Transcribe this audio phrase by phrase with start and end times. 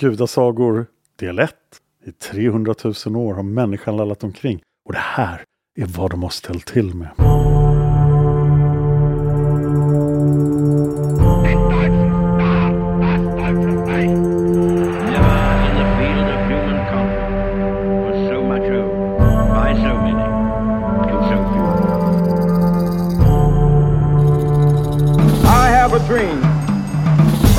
[0.00, 1.54] Gudasagor del 1.
[2.06, 2.74] I 300
[3.06, 5.44] 000 år har människan lallat omkring och det här
[5.78, 7.08] är vad de har ställt till med.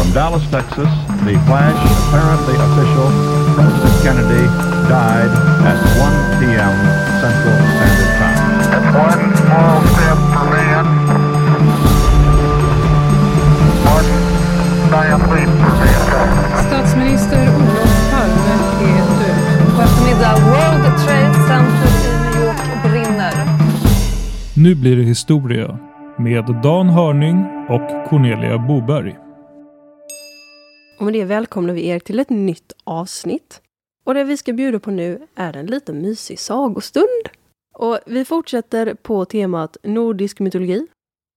[0.10, 0.90] From Dallas, Texas,
[1.22, 1.78] the flash,
[2.10, 3.10] apparently official,
[3.54, 4.46] President Kennedy
[4.90, 5.30] died
[5.70, 6.76] at 1 p.m.
[7.22, 8.42] Central Standard Time.
[8.74, 10.86] It's one small step for man,
[13.86, 14.10] one
[14.90, 16.68] giant leap for mankind.
[16.68, 19.76] Statsminister Olof Palme är död.
[19.76, 23.34] På eftermiddag, World Trade Center i New York brinner.
[24.54, 25.78] Nu blir det historia
[26.18, 29.29] med Dan Hörning och Cornelia Boberg.
[31.00, 33.62] Och med det välkomnar vi er till ett nytt avsnitt.
[34.04, 37.30] Och det vi ska bjuda på nu är en liten mysig sagostund.
[37.74, 40.88] Och vi fortsätter på temat nordisk mytologi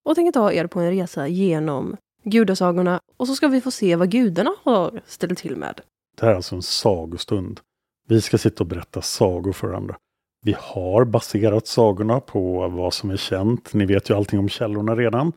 [0.05, 3.97] och tänker ta er på en resa genom gudasagorna och så ska vi få se
[3.97, 5.81] vad gudarna har ställt till med.
[6.17, 7.61] Det här är alltså en sagostund.
[8.09, 9.97] Vi ska sitta och berätta sagor för varandra.
[10.45, 13.75] Vi har baserat sagorna på vad som är känt.
[13.75, 15.33] Ni vet ju allting om källorna redan.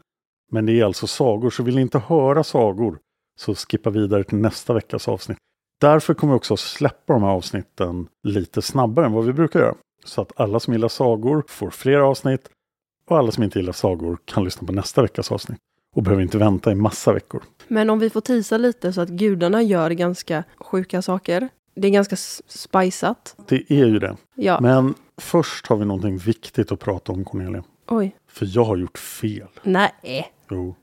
[0.52, 3.00] Men det är alltså sagor, så vill ni inte höra sagor
[3.40, 5.38] så skippa vidare till nästa veckas avsnitt.
[5.82, 9.76] Därför kommer vi också släppa de här avsnitten lite snabbare än vad vi brukar göra.
[10.06, 12.50] Så att alla som gillar sagor får fler avsnitt
[13.10, 15.60] och alla som inte gillar sagor kan lyssna på nästa veckas avsnitt
[15.96, 17.44] och behöver inte vänta i massa veckor.
[17.68, 21.50] Men om vi får tisa lite så att gudarna gör ganska sjuka saker.
[21.76, 22.16] Det är ganska
[22.48, 23.36] spiceat.
[23.48, 24.18] Det är ju det.
[24.36, 24.60] Ja.
[24.62, 27.64] Men först har vi någonting viktigt att prata om Cornelia.
[27.88, 28.16] Oj.
[28.28, 29.48] För jag har gjort fel.
[29.64, 29.92] Nej.
[30.50, 30.76] Jo.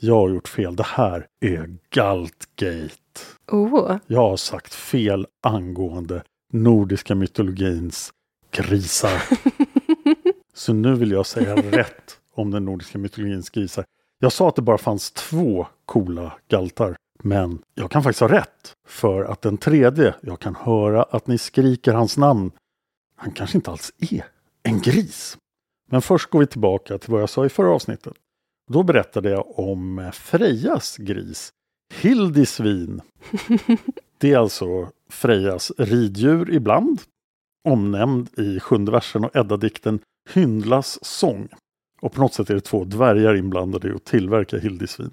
[0.00, 0.76] Jag har gjort fel.
[0.76, 3.20] Det här är Galtgate.
[3.52, 3.96] Oh.
[4.06, 6.22] Jag har sagt fel angående
[6.52, 8.12] nordiska mytologins
[8.50, 9.22] grisar.
[10.54, 13.84] Så nu vill jag säga rätt om den nordiska mytologins grisar.
[14.18, 16.96] Jag sa att det bara fanns två coola galtar.
[17.22, 18.72] Men jag kan faktiskt ha rätt.
[18.86, 22.50] För att den tredje, jag kan höra att ni skriker hans namn.
[23.16, 24.24] Han kanske inte alls är
[24.62, 25.38] en gris.
[25.90, 28.14] Men först går vi tillbaka till vad jag sa i förra avsnittet.
[28.72, 31.52] Då berättade jag om Frejas gris,
[31.94, 33.00] Hildisvin.
[34.18, 37.00] Det är alltså Frejas riddjur ibland,
[37.68, 41.48] omnämnd i sjunde versen och Edda-dikten Hyndlas sång.
[42.00, 45.10] Och på något sätt är det två dvärgar inblandade i att tillverka Hildisvin.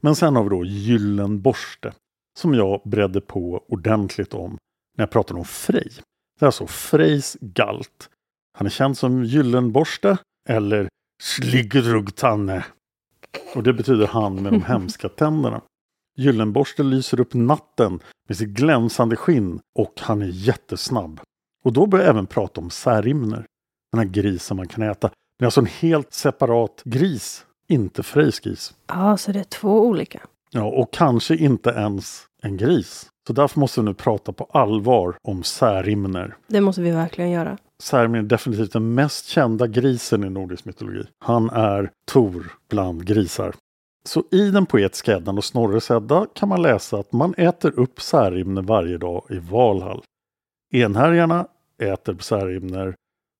[0.00, 1.92] Men sen har vi då Gyllenborste,
[2.38, 4.58] som jag bredde på ordentligt om
[4.96, 5.92] när jag pratade om Frej.
[6.38, 8.10] Det är alltså Frejs galt.
[8.58, 10.18] Han är känd som Gyllenborste
[10.48, 10.88] eller
[11.22, 12.64] Sliggrugtanne.
[13.54, 15.60] Och det betyder han med de hemska tänderna.
[16.16, 21.20] Gyllenborste lyser upp natten med sitt glänsande skinn och han är jättesnabb.
[21.64, 23.46] Och då börjar jag även prata om särimner.
[23.92, 25.10] Den här grisen man kan äta.
[25.38, 28.74] Det är alltså en helt separat gris, inte Frejs gris.
[28.86, 30.20] Ja, så det är två olika.
[30.50, 33.08] Ja, och kanske inte ens en gris.
[33.26, 36.36] Så därför måste vi nu prata på allvar om särimner.
[36.46, 37.58] Det måste vi verkligen göra.
[37.82, 41.04] Särimner är definitivt den mest kända grisen i nordisk mytologi.
[41.18, 43.54] Han är Tor bland grisar.
[44.04, 48.00] Så i den poetiska Eddan och Snorres Edda kan man läsa att man äter upp
[48.00, 50.02] särimner varje dag i Valhall.
[50.72, 51.46] Enhärjarna
[51.78, 52.94] äter särimner.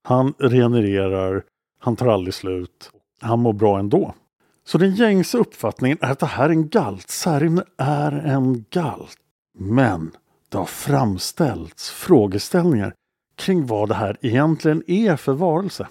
[0.05, 1.43] Han regenererar.
[1.79, 2.91] Han tar aldrig slut.
[3.21, 4.15] Han mår bra ändå.
[4.65, 7.11] Så den gängse uppfattningen är att det här är en galt.
[7.11, 9.17] Särimner är en galt.
[9.59, 10.11] Men
[10.49, 12.95] det har framställts frågeställningar
[13.43, 15.89] kring vad det här egentligen är för varelse.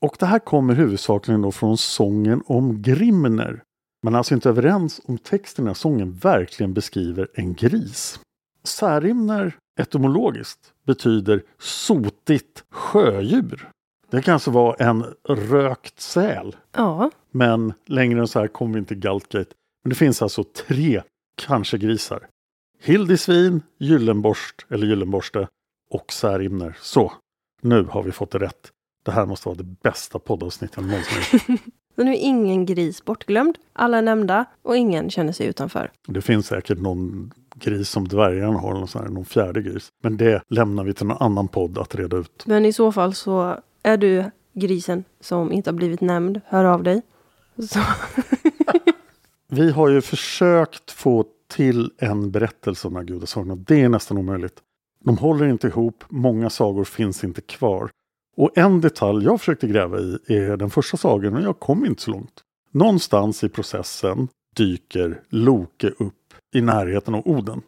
[0.00, 3.62] Och det här kommer huvudsakligen då från sången om Grimner.
[4.04, 8.20] Man är alltså inte överens om texten här sången verkligen beskriver en gris.
[8.64, 13.68] Särimner etymologiskt betyder sotigt sjödjur.
[14.10, 16.56] Det kan alltså vara en rökt säl.
[16.76, 19.54] Ja, Men längre än så här kommer vi inte Galtgate.
[19.84, 21.02] Men det finns alltså tre
[21.34, 22.26] kanske grisar.
[22.82, 25.48] Hildisvin, Gyllenborst eller Gyllenborste
[25.92, 26.76] och Särimner.
[26.80, 27.12] Så,
[27.62, 28.70] nu har vi fått det rätt.
[29.02, 31.58] Det här måste vara det bästa poddavsnittet jag någonsin
[31.96, 33.58] så nu är ingen gris bortglömd.
[33.72, 35.90] Alla är nämnda och ingen känner sig utanför.
[36.08, 39.88] Det finns säkert någon gris som dvärgarna har, någon, sån här, någon fjärde gris.
[40.02, 42.46] Men det lämnar vi till någon annan podd att reda ut.
[42.46, 46.40] Men i så fall så är du grisen som inte har blivit nämnd.
[46.46, 47.02] Hör av dig.
[49.48, 53.54] Vi har ju försökt få till en berättelse om de här gudasagorna.
[53.54, 54.62] Det är nästan omöjligt.
[55.04, 57.90] De håller inte ihop, många sagor finns inte kvar.
[58.36, 62.02] Och en detalj jag försökte gräva i är den första sagan, men jag kom inte
[62.02, 62.40] så långt.
[62.70, 67.62] Någonstans i processen dyker Loke upp i närheten av Oden.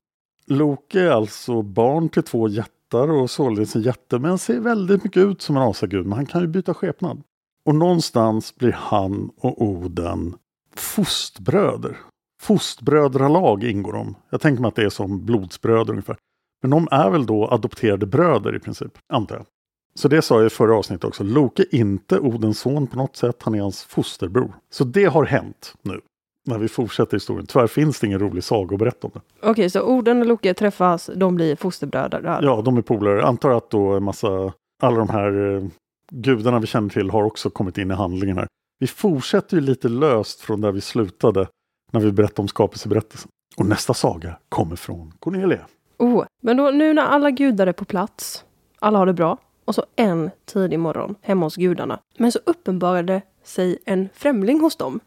[0.46, 5.22] Loke är alltså barn till två jättar och således en jätte, men ser väldigt mycket
[5.22, 7.22] ut som en asagud, men han kan ju byta skepnad.
[7.66, 10.34] Och någonstans blir han och Oden
[10.75, 11.96] fostbröder.
[12.42, 14.14] Fostbrödralag ingår de.
[14.30, 16.16] Jag tänker mig att det är som blodsbröder ungefär.
[16.64, 19.46] Men de är väl då adopterade bröder i princip, antar jag.
[19.94, 21.25] Så det sa jag i förra avsnittet också.
[21.25, 24.52] Loke är inte Odens son på något sätt, han är hans fosterbror.
[24.70, 26.00] Så det har hänt nu.
[26.46, 27.46] När vi fortsätter historien.
[27.46, 29.49] Tyvärr finns det ingen rolig saga att berätta om det.
[29.50, 32.38] Okej, så Oden och Loke träffas, de blir fosterbröder.
[32.43, 33.25] Ja, de är polare.
[33.25, 34.52] Antar att då en massa,
[34.82, 35.64] alla de här eh,
[36.11, 38.46] gudarna vi känner till har också kommit in i handlingen här.
[38.78, 41.49] Vi fortsätter ju lite löst från där vi slutade
[41.93, 43.28] när vi berättade om skapelseberättelsen.
[43.56, 45.66] Och nästa saga kommer från Cornelia.
[45.99, 48.44] Oh, men då, nu när alla gudar är på plats,
[48.79, 51.99] alla har det bra, och så en tidig morgon hemma hos gudarna.
[52.17, 55.00] Men så uppenbarade sig en främling hos dem.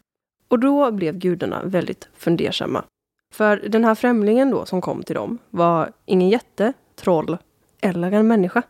[0.48, 2.84] Och då blev gudarna väldigt fundersamma.
[3.32, 7.38] För den här främlingen då som kom till dem var ingen jätte, troll
[7.80, 8.62] eller en människa.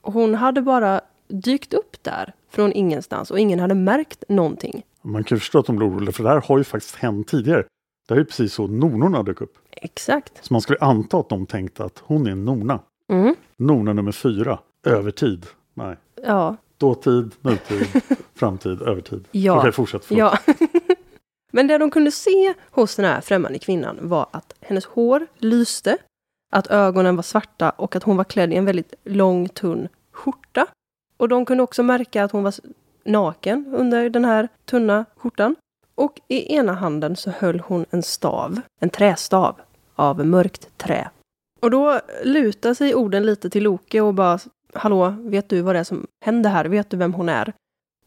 [0.00, 4.82] Och hon hade bara dykt upp där från ingenstans och ingen hade märkt någonting.
[5.02, 7.28] Man kan ju förstå att de blev oroliga för det här har ju faktiskt hänt
[7.28, 7.64] tidigare.
[8.08, 9.58] Det är ju precis så nornorna dök upp.
[9.70, 10.44] Exakt.
[10.44, 12.80] Så man skulle anta att de tänkte att hon är en nona.
[13.08, 13.34] Mm.
[13.56, 14.58] Nona nummer fyra.
[14.86, 15.46] Övertid.
[15.74, 15.96] Nej.
[16.22, 17.86] Ja, Dåtid, nutid,
[18.34, 19.28] framtid, övertid.
[19.30, 19.58] Ja.
[19.58, 20.04] Okej, fortsätt.
[20.04, 20.38] förlåt.
[20.46, 20.54] Ja.
[21.52, 25.96] Men det de kunde se hos den här främmande kvinnan var att hennes hår lyste,
[26.52, 30.66] att ögonen var svarta och att hon var klädd i en väldigt lång tunn skjorta.
[31.16, 32.54] Och de kunde också märka att hon var
[33.04, 35.56] naken under den här tunna skjortan.
[35.94, 39.60] Och i ena handen så höll hon en stav, en trästav
[39.94, 41.10] av mörkt trä.
[41.60, 44.38] Och då lutar sig orden lite till Loke och bara
[44.74, 46.64] Hallå, vet du vad det är som händer här?
[46.64, 47.52] Vet du vem hon är?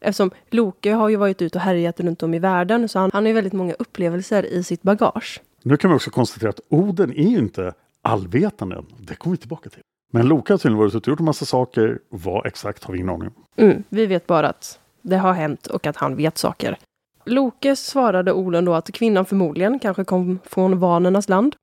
[0.00, 3.24] Eftersom Loke har ju varit ute och härjat runt om i världen så han, han
[3.24, 5.42] har ju väldigt många upplevelser i sitt bagage.
[5.62, 8.86] Nu kan vi också konstatera att Oden är ju inte allvetande än.
[8.98, 9.82] Det kommer vi tillbaka till.
[10.12, 11.98] Men Loka har tydligen varit ute och gjort en massa saker.
[12.08, 13.44] Vad exakt har vi ingen aning om.
[13.56, 16.78] Mm, vi vet bara att det har hänt och att han vet saker.
[17.28, 21.56] Loke svarade Olen då att kvinnan förmodligen kanske kom från vanernas land.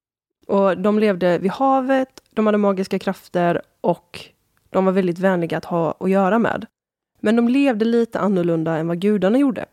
[0.47, 4.19] Och de levde vid havet, de hade magiska krafter och
[4.69, 6.65] de var väldigt vänliga att ha att göra med.
[7.19, 9.65] Men de levde lite annorlunda än vad gudarna gjorde.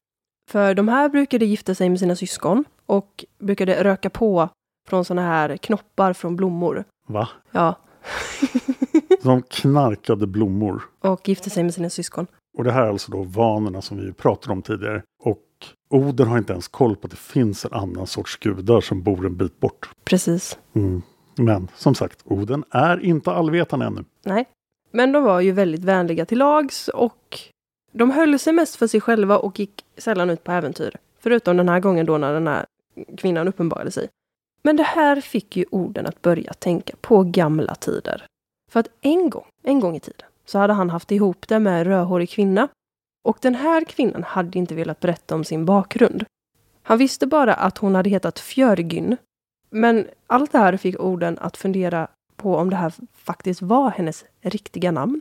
[0.51, 4.49] För de här brukade gifta sig med sina syskon och brukade röka på
[4.89, 6.85] från såna här knoppar från blommor.
[7.09, 7.29] Va?
[7.51, 7.75] Ja,
[9.23, 10.83] De knarkade blommor.
[11.01, 12.27] och gifte sig med sina syskon.
[12.59, 15.03] Och det här är alltså då vanorna som vi pratade om tidigare.
[15.23, 15.39] Och
[15.93, 19.27] Oden har inte ens koll på att det finns en annan sorts gudar som bor
[19.27, 19.91] en bit bort.
[20.05, 20.59] Precis.
[20.75, 21.03] Mm.
[21.37, 24.05] Men som sagt, Oden är inte allvetande ännu.
[24.25, 24.49] Nej.
[24.91, 27.39] Men de var ju väldigt vänliga till lags och
[27.93, 30.97] de höll sig mest för sig själva och gick sällan ut på äventyr.
[31.19, 32.67] Förutom den här gången då när den här
[33.17, 34.09] kvinnan uppenbarade sig.
[34.63, 38.27] Men det här fick ju orden att börja tänka på gamla tider.
[38.71, 41.79] För att en gång, en gång i tiden, så hade han haft ihop det med
[41.79, 42.69] en rödhårig kvinna.
[43.25, 46.25] Och den här kvinnan hade inte velat berätta om sin bakgrund.
[46.83, 49.17] Han visste bara att hon hade hetat Fjörgyn.
[49.71, 54.25] Men allt det här fick orden att fundera på om det här faktiskt var hennes
[54.41, 55.21] riktiga namn.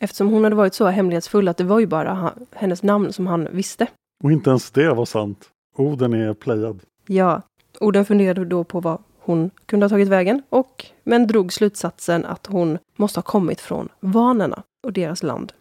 [0.00, 3.48] Eftersom hon hade varit så hemlighetsfull att det var ju bara hennes namn som han
[3.52, 3.86] visste.
[4.24, 5.48] Och inte ens det var sant.
[5.76, 6.80] Oden är plejad.
[7.06, 7.42] Ja,
[7.80, 12.46] orden funderade då på vad hon kunde ha tagit vägen och men drog slutsatsen att
[12.46, 15.52] hon måste ha kommit från vanerna och deras land.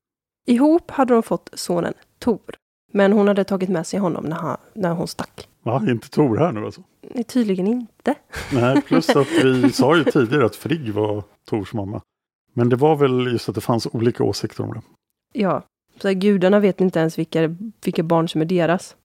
[0.49, 2.55] Ihop hade de fått sonen Tor,
[2.91, 5.47] men hon hade tagit med sig honom när, han, när hon stack.
[5.63, 5.83] Va?
[5.87, 6.81] Inte Tor här nu alltså?
[7.01, 8.15] Nej, tydligen inte.
[8.53, 12.01] Nej, plus att vi sa ju tidigare att Frigg var Tors mamma.
[12.53, 14.81] Men det var väl just att det fanns olika åsikter om det.
[15.33, 15.63] Ja,
[16.01, 18.95] så här, gudarna vet inte ens vilka, vilka barn som är deras.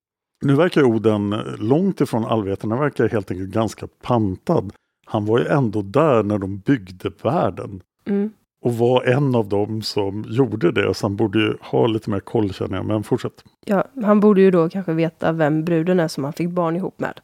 [0.44, 4.72] Nu verkar Oden långt ifrån allveten, han verkar helt enkelt ganska pantad.
[5.06, 7.82] Han var ju ändå där när de byggde världen.
[8.04, 8.32] Mm.
[8.64, 12.20] Och var en av dem som gjorde det, så han borde ju ha lite mer
[12.20, 12.86] koll känner jag.
[12.86, 13.44] Men fortsätt.
[13.64, 16.98] Ja, han borde ju då kanske veta vem bruden är som han fick barn ihop
[17.00, 17.20] med.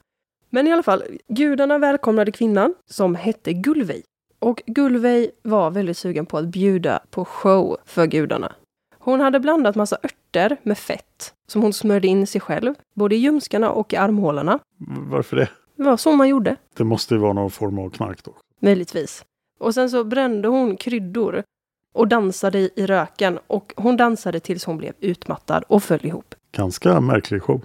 [0.50, 4.02] Men i alla fall, gudarna välkomnade kvinnan som hette Gulvej.
[4.38, 8.52] Och Gulvej var väldigt sugen på att bjuda på show för gudarna.
[8.98, 13.18] Hon hade blandat massa örter med fett som hon smörjde in sig själv, både i
[13.18, 14.58] ljumskarna och i armhålorna.
[15.10, 15.48] Varför det?
[15.76, 18.32] Det var så man gjorde, Det måste ju vara någon form av knark då.
[18.60, 19.24] möjligtvis.
[19.60, 21.42] Och sen så brände hon kryddor
[21.94, 26.34] och dansade i röken och hon dansade tills hon blev utmattad och föll ihop.
[26.52, 27.64] Ganska märklig show.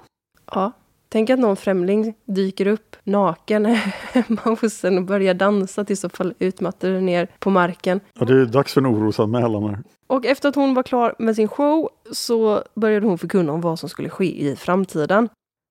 [0.51, 0.71] Ja,
[1.09, 3.65] tänk att någon främling dyker upp naken
[4.13, 7.99] hemma hos en och börjar dansa tills hon faller utmattad ner på marken.
[8.19, 9.83] Ja, det är dags för en orosanmälan här.
[10.07, 13.79] Och efter att hon var klar med sin show så började hon förkunna om vad
[13.79, 15.29] som skulle ske i framtiden.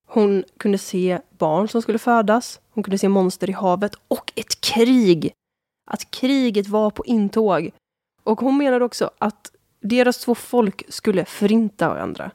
[0.09, 4.61] Hon kunde se barn som skulle födas, hon kunde se monster i havet och ett
[4.61, 5.33] krig!
[5.91, 7.71] Att kriget var på intåg.
[8.23, 9.51] Och hon menade också att
[9.81, 12.31] deras två folk skulle förinta varandra.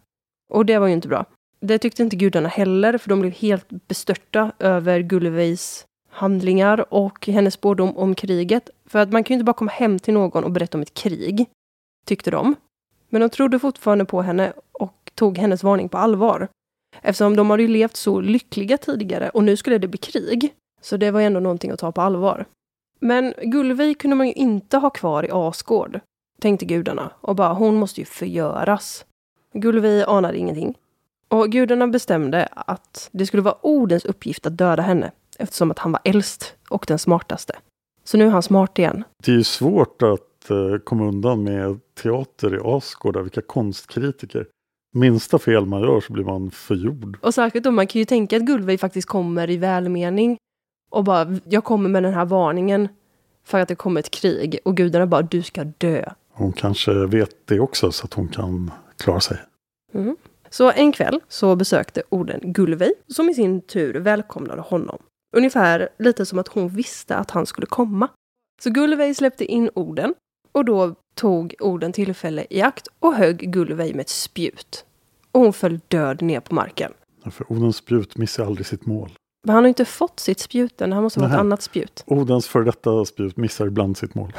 [0.50, 1.26] Och det var ju inte bra.
[1.60, 7.54] Det tyckte inte gudarna heller, för de blev helt bestörta över Gullivejs handlingar och hennes
[7.54, 8.70] spårdom om kriget.
[8.86, 10.94] För att man kan ju inte bara komma hem till någon och berätta om ett
[10.94, 11.46] krig,
[12.06, 12.56] tyckte de.
[13.10, 16.48] Men de trodde fortfarande på henne och tog hennes varning på allvar.
[17.02, 20.54] Eftersom de hade ju levt så lyckliga tidigare och nu skulle det bli krig.
[20.82, 22.46] Så det var ändå någonting att ta på allvar.
[23.00, 26.00] Men Gullveig kunde man ju inte ha kvar i Asgård,
[26.42, 27.12] tänkte gudarna.
[27.22, 29.06] Och bara, hon måste ju förgöras.
[29.54, 30.78] Gullveig anade ingenting.
[31.28, 35.92] Och gudarna bestämde att det skulle vara Odens uppgift att döda henne, eftersom att han
[35.92, 37.56] var äldst och den smartaste.
[38.04, 39.04] Så nu är han smart igen.
[39.24, 44.48] Det är ju svårt att eh, komma undan med teater i Asgård, vilka konstkritiker.
[44.96, 47.18] Minsta fel man gör så blir man förgjord.
[47.22, 50.38] Och särskilt då, man kan ju tänka att Gullveig faktiskt kommer i välmening
[50.90, 52.88] och bara, jag kommer med den här varningen
[53.44, 56.10] för att det kommer ett krig och gudarna bara, du ska dö.
[56.32, 59.38] Hon kanske vet det också så att hon kan klara sig.
[59.94, 60.18] Mm.
[60.50, 64.98] Så en kväll så besökte Oden Gullveig som i sin tur välkomnade honom.
[65.38, 68.08] Ungefär lite som att hon visste att han skulle komma.
[68.64, 70.14] Så Gullveig släppte in Oden
[70.52, 74.86] och då tog Oden tillfälle i akt och högg Gullveig med ett spjut.
[75.32, 76.94] Och hon föll död ner på marken.
[77.24, 79.10] Ja, För Odens spjut missar aldrig sitt mål.
[79.44, 82.04] Men han har inte fått sitt spjut än, han måste vara ett annat spjut.
[82.08, 84.34] Odens för detta spjut missar ibland sitt mål.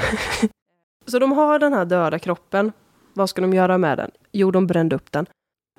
[1.06, 2.72] Så de har den här döda kroppen.
[3.14, 4.10] Vad ska de göra med den?
[4.32, 5.26] Jo, de brände upp den.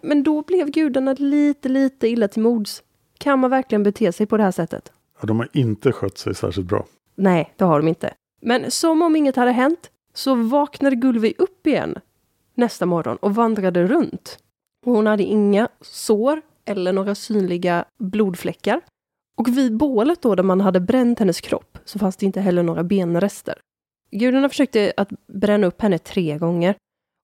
[0.02, 2.84] Men då blev gudarna lite, lite illa till mods.
[3.18, 4.92] Kan man verkligen bete sig på det här sättet?
[5.20, 6.86] Ja, de har inte skött sig särskilt bra.
[7.16, 8.14] Nej, det har de inte.
[8.42, 11.98] Men som om inget hade hänt så vaknade Gullveig upp igen
[12.56, 14.38] nästa morgon och vandrade runt.
[14.86, 18.82] Hon hade inga sår eller några synliga blodfläckar.
[19.42, 22.64] Och vid bålet då där man hade bränt hennes kropp så fanns det inte heller
[22.64, 23.56] några benrester.
[24.12, 26.76] Gudarna försökte att bränna upp henne tre gånger.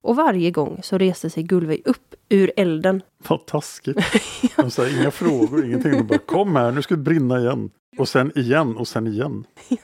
[0.04, 3.02] Och varje gång så reste sig Gullveig upp ur elden.
[3.28, 3.98] Vad taskigt.
[4.56, 5.92] De säger inga frågor, ingenting.
[5.92, 7.70] De bara kom här, nu ska det brinna igen.
[7.98, 9.44] Och sen igen och sen igen.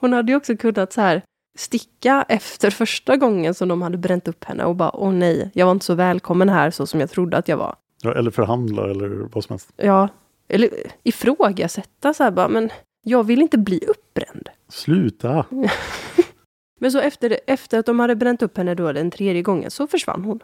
[0.00, 1.22] Hon hade ju också kunnat så här
[1.58, 5.66] sticka efter första gången som de hade bränt upp henne och bara åh nej, jag
[5.66, 7.76] var inte så välkommen här så som jag trodde att jag var.
[8.02, 9.72] Ja, eller förhandla eller vad som helst.
[9.76, 10.08] Ja,
[10.48, 10.70] eller
[11.02, 12.70] ifrågasätta så här bara, men
[13.02, 14.48] jag vill inte bli uppbränd.
[14.68, 15.46] Sluta!
[16.80, 19.86] Men så efter, efter att de hade bränt upp henne då den tredje gången så
[19.86, 20.40] försvann hon.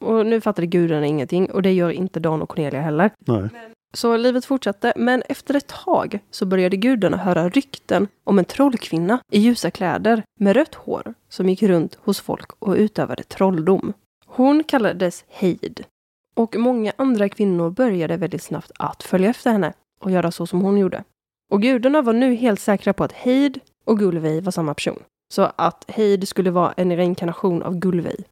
[0.00, 3.10] Och nu fattade gudarna ingenting och det gör inte Dan och Cornelia heller.
[3.26, 3.48] Nej.
[3.94, 9.18] Så livet fortsatte, men efter ett tag så började gudarna höra rykten om en trollkvinna
[9.32, 13.92] i ljusa kläder med rött hår som gick runt hos folk och utövade trolldom.
[14.26, 15.84] Hon kallades Heid.
[16.36, 20.60] Och många andra kvinnor började väldigt snabbt att följa efter henne och göra så som
[20.60, 21.04] hon gjorde.
[21.50, 25.02] Och gudarna var nu helt säkra på att Heid och Gullveig var samma person.
[25.34, 28.24] Så att Heid skulle vara en reinkarnation av Gullveig.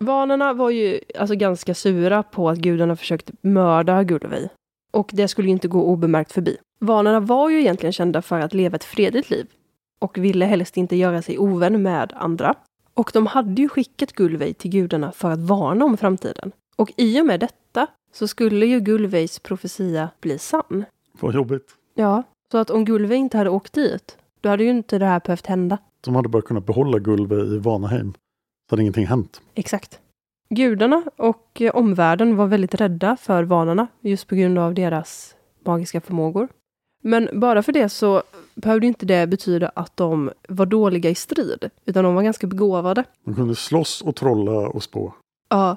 [0.00, 4.48] Vanerna var ju alltså ganska sura på att gudarna försökte mörda Gullveig.
[4.92, 6.56] Och det skulle ju inte gå obemärkt förbi.
[6.80, 9.46] Vanerna var ju egentligen kända för att leva ett fredligt liv
[10.00, 12.54] och ville helst inte göra sig ovän med andra.
[12.94, 16.52] Och de hade ju skickat Gullveig till gudarna för att varna om framtiden.
[16.82, 20.84] Och i och med detta så skulle ju Gullveigs profetia bli sann.
[21.20, 21.74] Vad jobbigt.
[21.94, 22.22] Ja,
[22.52, 25.46] så att om Gullveig inte hade åkt dit, då hade ju inte det här behövt
[25.46, 25.78] hända.
[26.00, 28.12] De hade bara kunnat behålla Gullveig i Vanaheim.
[28.12, 29.40] Så hade ingenting hänt.
[29.54, 30.00] Exakt.
[30.48, 35.34] Gudarna och eh, omvärlden var väldigt rädda för vanorna just på grund av deras
[35.64, 36.48] magiska förmågor.
[37.02, 38.22] Men bara för det så
[38.54, 43.04] behövde inte det betyda att de var dåliga i strid, utan de var ganska begåvade.
[43.24, 45.12] De kunde slåss och trolla och spå.
[45.48, 45.76] Ja,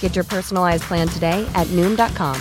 [0.00, 2.40] Get your personalized plan today at Noom.com.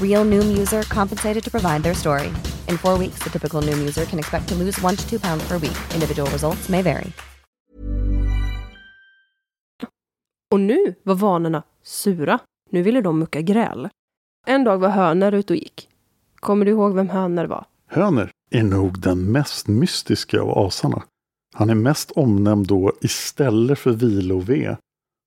[0.00, 2.28] Real Noom user compensated to provide their story.
[2.68, 5.46] In four weeks, the typical Noom user can expect to lose one to two pounds
[5.48, 5.76] per week.
[5.94, 7.12] Individual results may vary.
[10.50, 12.38] Och nu var vanorna sura.
[12.70, 13.88] Nu ville de mucka gräl.
[14.46, 15.88] En dag var Höner ute och gick.
[16.40, 17.64] Kommer du ihåg vem Höner var?
[17.86, 21.02] Höner är nog den mest mystiska av asarna.
[21.54, 24.76] Han är mest omnämnd då istället för Vilove,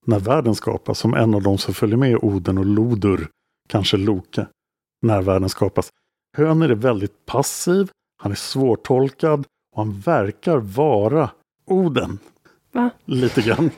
[0.10, 3.28] när världen skapas, som en av de som följer med Oden och Lodur,
[3.68, 4.48] kanske Loke,
[5.02, 5.90] när världen skapas.
[6.38, 11.30] Höner är väldigt passiv, han är svårtolkad och han verkar vara
[11.66, 12.20] Oden.
[12.72, 12.90] Va?
[13.06, 13.70] Lite grann.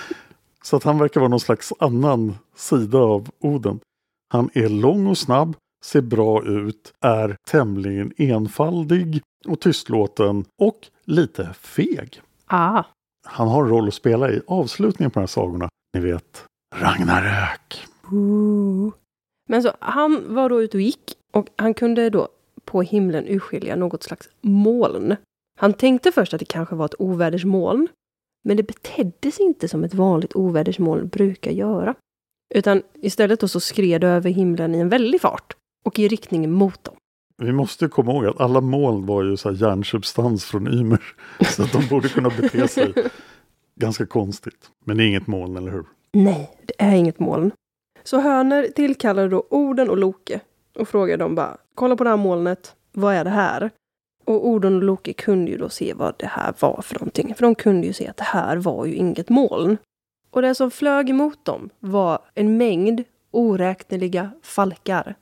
[0.62, 3.80] Så att han verkar vara någon slags annan sida av Oden.
[4.28, 11.54] Han är lång och snabb, ser bra ut, är tämligen enfaldig och tystlåten och lite
[11.60, 12.20] feg.
[12.46, 12.84] Ah,
[13.30, 15.68] han har en roll att spela i avslutningen på de här sagorna.
[15.94, 16.44] Ni vet,
[16.74, 17.86] Ragnarök.
[18.12, 18.92] Ooh.
[19.48, 22.28] Men så han var då ute och gick och han kunde då
[22.64, 25.16] på himlen urskilja något slags moln.
[25.58, 27.88] Han tänkte först att det kanske var ett ovädersmoln.
[28.44, 31.94] Men det betedde sig inte som ett vanligt ovädersmoln brukar göra.
[32.54, 36.50] Utan istället då så skred det över himlen i en väldig fart och i riktning
[36.50, 36.96] mot dem.
[37.42, 41.02] Vi måste komma ihåg att alla moln var ju så här järnsubstans från Ymer.
[41.44, 42.92] Så att de borde kunna bete sig
[43.74, 44.70] ganska konstigt.
[44.84, 45.84] Men det är inget moln, eller hur?
[46.12, 47.50] Nej, det är inget moln.
[48.04, 50.40] Så Hörner tillkallade då Oden och Loke
[50.78, 53.70] och frågade dem bara, kolla på det här molnet, vad är det här?
[54.24, 57.34] Och Oden och Loke kunde ju då se vad det här var för någonting.
[57.34, 59.76] För de kunde ju se att det här var ju inget moln.
[60.30, 65.14] Och det som flög emot dem var en mängd oräkneliga falkar.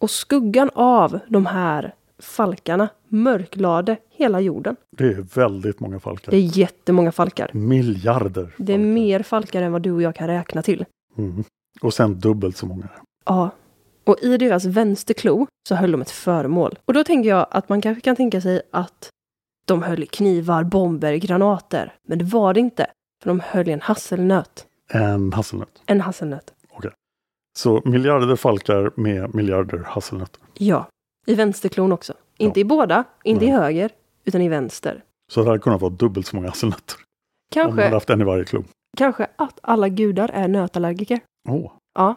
[0.00, 4.76] Och skuggan av de här falkarna mörklade hela jorden.
[4.96, 6.30] Det är väldigt många falkar.
[6.30, 7.50] Det är jättemånga falkar.
[7.52, 8.54] Miljarder.
[8.56, 10.84] Det är mer falkar än vad du och jag kan räkna till.
[11.18, 11.44] Mm.
[11.80, 12.88] Och sen dubbelt så många.
[13.24, 13.50] Ja.
[14.04, 16.78] Och i deras vänsterklo så höll de ett föremål.
[16.84, 19.08] Och då tänker jag att man kanske kan tänka sig att
[19.66, 21.94] de höll knivar, bomber, granater.
[22.08, 22.86] Men det var det inte.
[23.22, 24.66] För de höll i en hasselnöt.
[24.90, 25.82] En hasselnöt.
[25.86, 26.52] En hasselnöt.
[27.58, 30.40] Så miljarder falkar med miljarder hasselnötter.
[30.54, 30.86] Ja.
[31.26, 32.14] I vänsterklon också.
[32.38, 33.90] Inte i båda, inte i höger,
[34.24, 35.04] utan i vänster.
[35.32, 36.96] Så det hade kunnat vara dubbelt så många hasselnötter.
[36.96, 38.64] Om man Kanske, hade haft en i varje klo.
[38.96, 41.20] kanske att alla gudar är nötallergiker.
[41.48, 42.14] Åh, Ja.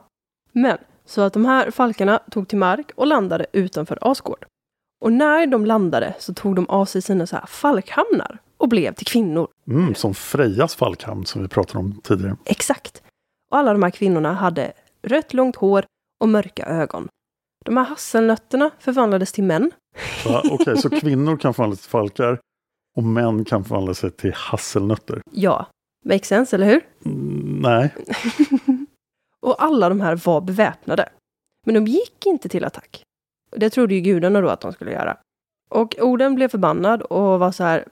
[0.52, 4.46] Men, så att de här falkarna tog till mark och landade utanför Asgård.
[5.02, 8.94] Och när de landade så tog de av sig sina så här falkhamnar och blev
[8.94, 9.48] till kvinnor.
[9.68, 12.36] mm, som Frejas falkhamn som vi pratade om tidigare.
[12.46, 13.04] Exakt.
[13.52, 14.74] Och alla de här kvinnorna hade
[15.08, 15.86] rött långt hår
[16.20, 17.08] och mörka ögon.
[17.66, 19.72] De här hasselnötterna förvandlades till män.
[20.26, 20.42] Va?
[20.52, 22.40] Okej, så kvinnor kan förvandla sig till falkar
[22.98, 25.22] och män kan förvandla sig till hasselnötter.
[25.32, 25.66] Ja,
[26.06, 26.82] makes sense, eller hur?
[27.06, 27.96] Mm, nej,
[29.44, 31.10] Och alla de här var beväpnade.
[31.66, 33.04] Men de gick inte till attack.
[33.52, 35.18] Det trodde ju gudarna då att de skulle göra.
[35.70, 37.88] Och Oden blev förbannad och var så här,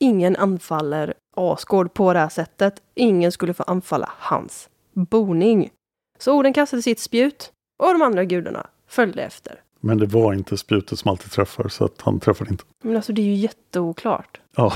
[0.00, 2.82] ingen anfaller Asgård på det här sättet.
[2.94, 5.70] Ingen skulle få anfalla hans boning.
[6.18, 9.60] Så Oden kastade sitt spjut och de andra gudarna följde efter.
[9.80, 12.64] men det var inte spjutet som alltid träffar så att han träffade inte.
[12.82, 14.40] Men alltså det är ju jätteoklart.
[14.56, 14.72] Ja,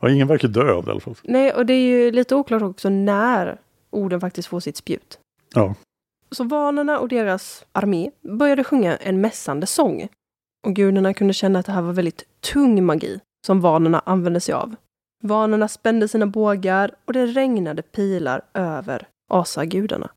[0.00, 1.14] ja ingen verkar dö av det i alla fall.
[1.22, 5.18] Nej, och det är ju lite oklart också när Oden faktiskt får sitt spjut.
[5.54, 5.74] Ja,
[6.30, 10.08] Så vanorna och deras armé började sjunga en mässande sång.
[10.66, 14.54] Och gudarna kunde känna att det här var väldigt tung magi som vanorna använde sig
[14.54, 14.74] av.
[15.22, 20.10] Vanorna spände sina bågar och det regnade pilar över asagudarna.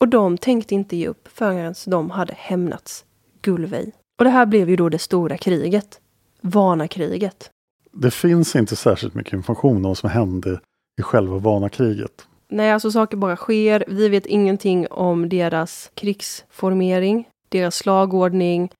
[0.00, 3.04] Och de tänkte inte ge upp förrän de hade hämnats
[3.42, 3.92] Gulvej.
[4.18, 6.00] Och det här blev ju då det stora kriget.
[6.40, 7.50] Vanakriget.
[7.92, 10.60] det finns inte särskilt mycket information om vad som hände
[11.00, 12.26] i själva Vanakriget.
[12.48, 13.84] Nej, alltså saker bara sker.
[13.88, 18.70] Vi vet ingenting om deras krigsformering, deras slagordning,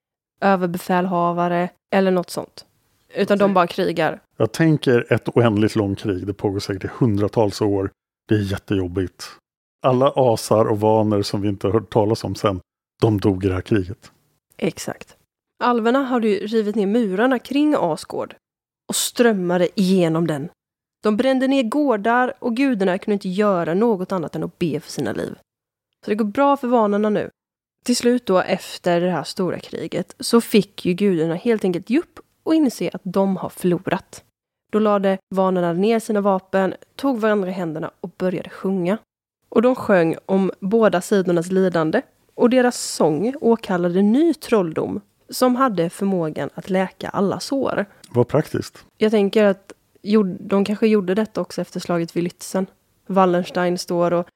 [0.41, 2.65] överbefälhavare eller något sånt.
[3.15, 4.21] Utan de bara krigar.
[4.37, 6.27] Jag tänker ett oändligt långt krig.
[6.27, 7.91] Det pågår säkert i hundratals år.
[8.29, 9.25] Det är jättejobbigt.
[9.83, 12.61] Alla asar och vaner som vi inte har hört talas om sen,
[13.03, 14.13] de dog i det här kriget.
[14.57, 15.17] Exakt.
[15.65, 18.37] Alverna hade ju rivit ner murarna kring Asgård
[18.89, 20.49] och strömmade igenom den.
[21.03, 24.91] De brände ner gårdar och gudarna kunde inte göra något annat än att be för
[24.91, 25.39] sina liv.
[26.05, 27.31] Så det går bra för vanorna nu.
[27.85, 31.99] Till slut då efter det här stora kriget så fick ju gudarna helt enkelt ge
[31.99, 34.25] upp och inse att de har förlorat.
[34.73, 38.99] Då lade vanorna ner sina vapen, tog varandra i händerna och började sjunga.
[39.57, 42.03] Och de sjöng om båda sidornas lidande
[42.35, 47.85] och deras sång åkallade ny trolldom som hade förmågan att läka alla sår.
[48.11, 48.85] Vad praktiskt.
[48.99, 49.73] Jag tänker att
[50.41, 52.67] de kanske gjorde detta också efter slaget vid Lützen.
[53.07, 54.27] Wallenstein står och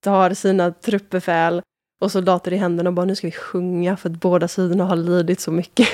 [0.00, 1.62] tar sina truppbefäl
[2.00, 4.96] och soldater i händerna och bara nu ska vi sjunga för att båda sidorna har
[4.96, 5.88] lidit så mycket.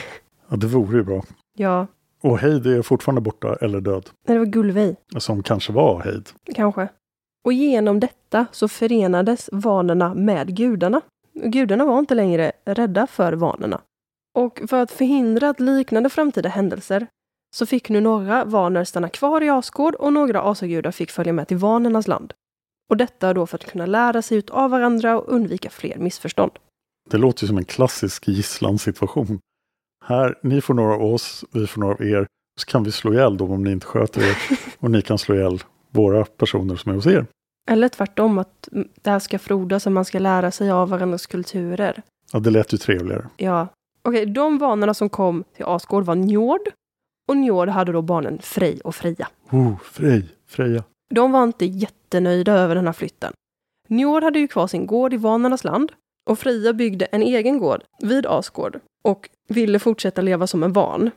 [0.49, 1.23] Ja, det vore ju bra.
[1.57, 1.87] ja,
[2.23, 4.11] Och Heid är fortfarande borta eller död.
[4.27, 4.97] nej, det var Gullveig.
[5.19, 6.29] Som kanske var Heid.
[6.55, 6.89] Kanske.
[7.45, 8.15] Och genom detta
[8.53, 11.01] så förenades vanorna med gudarna.
[11.35, 13.81] Gudarna var inte längre rädda för vanorna.
[14.35, 17.07] Och för att förhindra att liknande framtida händelser
[17.55, 21.49] så fick nu några vaner stanna kvar i Asgård och några asagudar fick följa med
[21.49, 22.33] till vanernas land.
[22.91, 26.53] Och detta då för att kunna lära sig ut av varandra och undvika fler missförstånd.
[27.11, 29.41] Det låter ju som en klassisk gisslansituation.
[30.05, 32.27] Här, ni får några av oss, vi får några av er.
[32.61, 34.37] Så kan vi slå ihjäl dem om ni inte sköter er.
[34.79, 37.27] Och ni kan slå ihjäl våra personer som är hos er.
[37.67, 38.69] Eller tvärtom, att
[39.03, 42.03] det här ska frodas och man ska lära sig av varandras kulturer.
[42.33, 43.29] Ja, det lät ju trevligare.
[43.37, 43.69] Ja.
[44.03, 46.61] Okej, de vanorna som kom till Asgård var Njord.
[47.29, 49.29] Och Njord hade då barnen Frej och Freja.
[49.51, 50.85] Oh, Frej, Freja.
[51.11, 53.33] De var inte jättenöjda över den här flytten.
[53.89, 55.93] Njord hade ju kvar sin gård i vanornas land
[56.31, 61.11] och Freja byggde en egen gård vid Asgård och ville fortsätta leva som en van.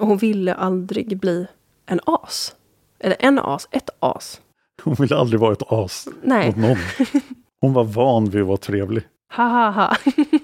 [0.00, 1.46] Och hon ville aldrig bli
[1.86, 2.54] en as.
[2.98, 4.40] Eller en as, ett as.
[4.82, 6.46] Hon ville aldrig vara ett as Nej.
[6.46, 6.76] mot någon.
[7.60, 9.02] Hon var van vid att vara trevlig.
[9.36, 9.96] Ha ha ha.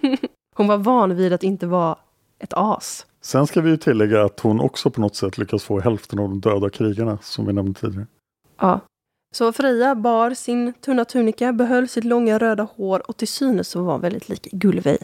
[0.57, 1.97] Hon var van vid att inte vara
[2.39, 3.07] ett as.
[3.21, 6.29] Sen ska vi ju tillägga att hon också på något sätt lyckas få hälften av
[6.29, 8.07] de döda krigarna som vi nämnde tidigare.
[8.61, 8.81] Ja.
[9.35, 13.83] Så Freja bar sin tunna tunika, behöll sitt långa röda hår och till synes så
[13.83, 14.99] var väldigt lik Gullveig.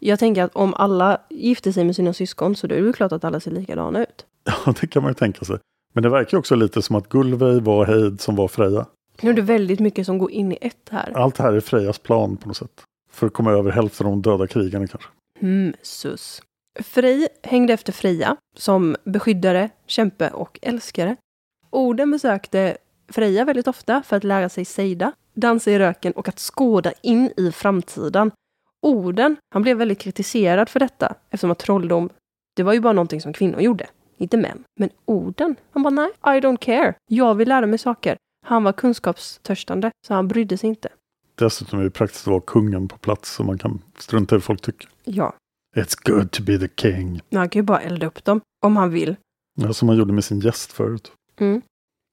[0.00, 2.92] Jag tänker att om alla gifter sig med sina syskon så då är det ju
[2.92, 4.26] klart att alla ser likadana ut.
[4.44, 5.58] Ja, det kan man ju tänka sig.
[5.92, 8.86] Men det verkar också lite som att Gullveig var Heid som var Freja.
[9.20, 11.12] Nu är det väldigt mycket som går in i ett här.
[11.16, 12.82] Allt det här är Frejas plan på något sätt.
[13.12, 15.08] För att komma över hälften av de döda krigarna kanske.
[15.40, 16.42] Hmm, sus.
[16.80, 21.16] Frej hängde efter Freja som beskyddare, kämpe och älskare.
[21.70, 22.76] Oden besökte
[23.08, 27.32] Freja väldigt ofta för att lära sig sejda, dansa i röken och att skåda in
[27.36, 28.30] i framtiden.
[28.82, 32.10] Oden, han blev väldigt kritiserad för detta eftersom att trolldom,
[32.56, 33.86] det var ju bara någonting som kvinnor gjorde,
[34.20, 34.64] inte män.
[34.80, 36.94] Men Oden, han bara nej, I don't care.
[37.08, 38.16] Jag vill lära mig saker.
[38.46, 40.88] Han var kunskapstörstande, så han brydde sig inte.
[41.34, 44.44] Dessutom är det praktiskt att vara kungen på plats så man kan strunta i vad
[44.44, 44.88] folk tycker.
[45.04, 45.34] Ja,
[45.76, 47.20] It's good to be the king.
[47.30, 49.16] men han kan ju bara elda upp dem om han vill.
[49.60, 51.12] Ja, som man gjorde med sin gäst förut.
[51.40, 51.62] Mm.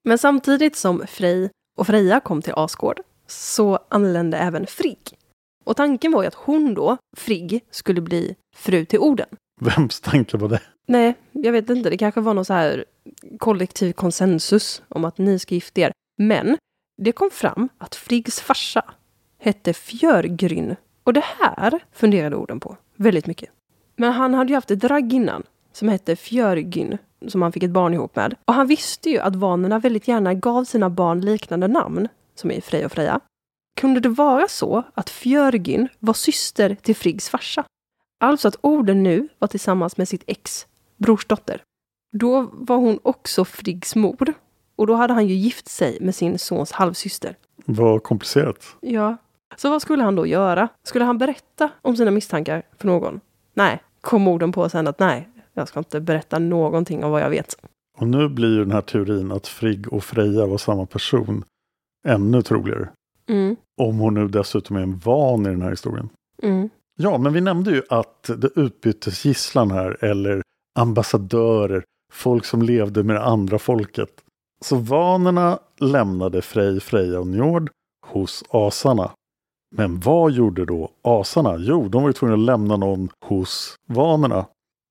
[0.08, 4.98] Men samtidigt som Frej och Freja kom till Asgård så anlände även Frigg.
[5.64, 9.26] Och tanken var ju att hon då, Frigg, skulle bli fru till Oden.
[9.58, 10.60] Vems tanke var det?
[10.86, 11.90] Nej, jag vet inte.
[11.90, 12.84] Det kanske var någon så här
[13.38, 15.92] kollektiv konsensus om att ni ska gifta er.
[16.18, 16.56] Men
[17.02, 18.84] det kom fram att Friggs farsa
[19.38, 20.76] hette Fjörgryn.
[21.04, 23.50] Och det här funderade orden på väldigt mycket.
[23.96, 25.42] Men han hade ju haft ett drag innan
[25.72, 28.34] som hette Fjörgyn som han fick ett barn ihop med.
[28.44, 32.60] Och han visste ju att vanerna väldigt gärna gav sina barn liknande namn, som är
[32.60, 33.20] Frej och Freja.
[33.80, 37.64] Kunde det vara så att Fjörgyn var syster till Friggs farsa?
[38.20, 41.62] Alltså att Oden nu var tillsammans med sitt ex brorsdotter.
[42.12, 44.34] Då var hon också Friggs mor.
[44.76, 47.36] Och då hade han ju gift sig med sin sons halvsyster.
[47.64, 48.76] Vad komplicerat.
[48.80, 49.16] Ja.
[49.56, 50.68] Så vad skulle han då göra?
[50.82, 53.20] Skulle han berätta om sina misstankar för någon?
[53.54, 57.30] Nej, kom orden på sen att nej, jag ska inte berätta någonting om vad jag
[57.30, 57.54] vet.
[57.98, 61.44] Och nu blir ju den här teorin att Frigg och Freja var samma person
[62.08, 62.88] ännu troligare.
[63.28, 66.08] Mm, Om hon nu dessutom är en van i den här historien.
[66.42, 66.70] mm,
[67.00, 70.42] Ja, men vi nämnde ju att det utbyttes gisslan här, eller
[70.78, 74.10] ambassadörer, folk som levde med det andra folket.
[74.64, 77.70] Så vanerna lämnade Frej, Freja och Njord
[78.06, 79.10] hos asarna.
[79.76, 81.56] Men vad gjorde då asarna?
[81.58, 84.46] Jo, de var ju tvungna att lämna någon hos vanerna.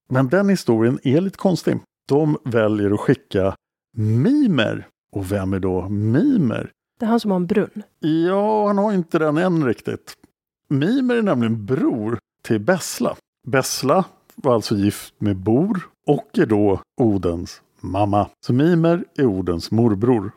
[0.09, 1.79] Men den historien är lite konstig.
[2.07, 3.55] De väljer att skicka
[3.97, 4.87] mimer.
[5.11, 6.71] Och vem är då mimer?
[6.99, 7.83] Det är han som har en brunn.
[7.99, 10.13] Ja, han har inte den än riktigt.
[10.69, 13.15] Mimer är nämligen bror till Bessla.
[13.47, 18.29] Bessla var alltså gift med Bor och är då Odens mamma.
[18.45, 20.31] Så Mimer är Odens morbror.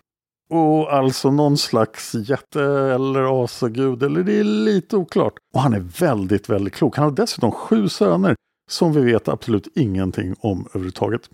[0.50, 5.34] Och alltså någon slags jätte eller asagud, eller det är lite oklart.
[5.54, 6.96] Och han är väldigt, väldigt klok.
[6.96, 8.36] Han har dessutom sju söner
[8.70, 11.30] som vi vet absolut ingenting om överhuvudtaget.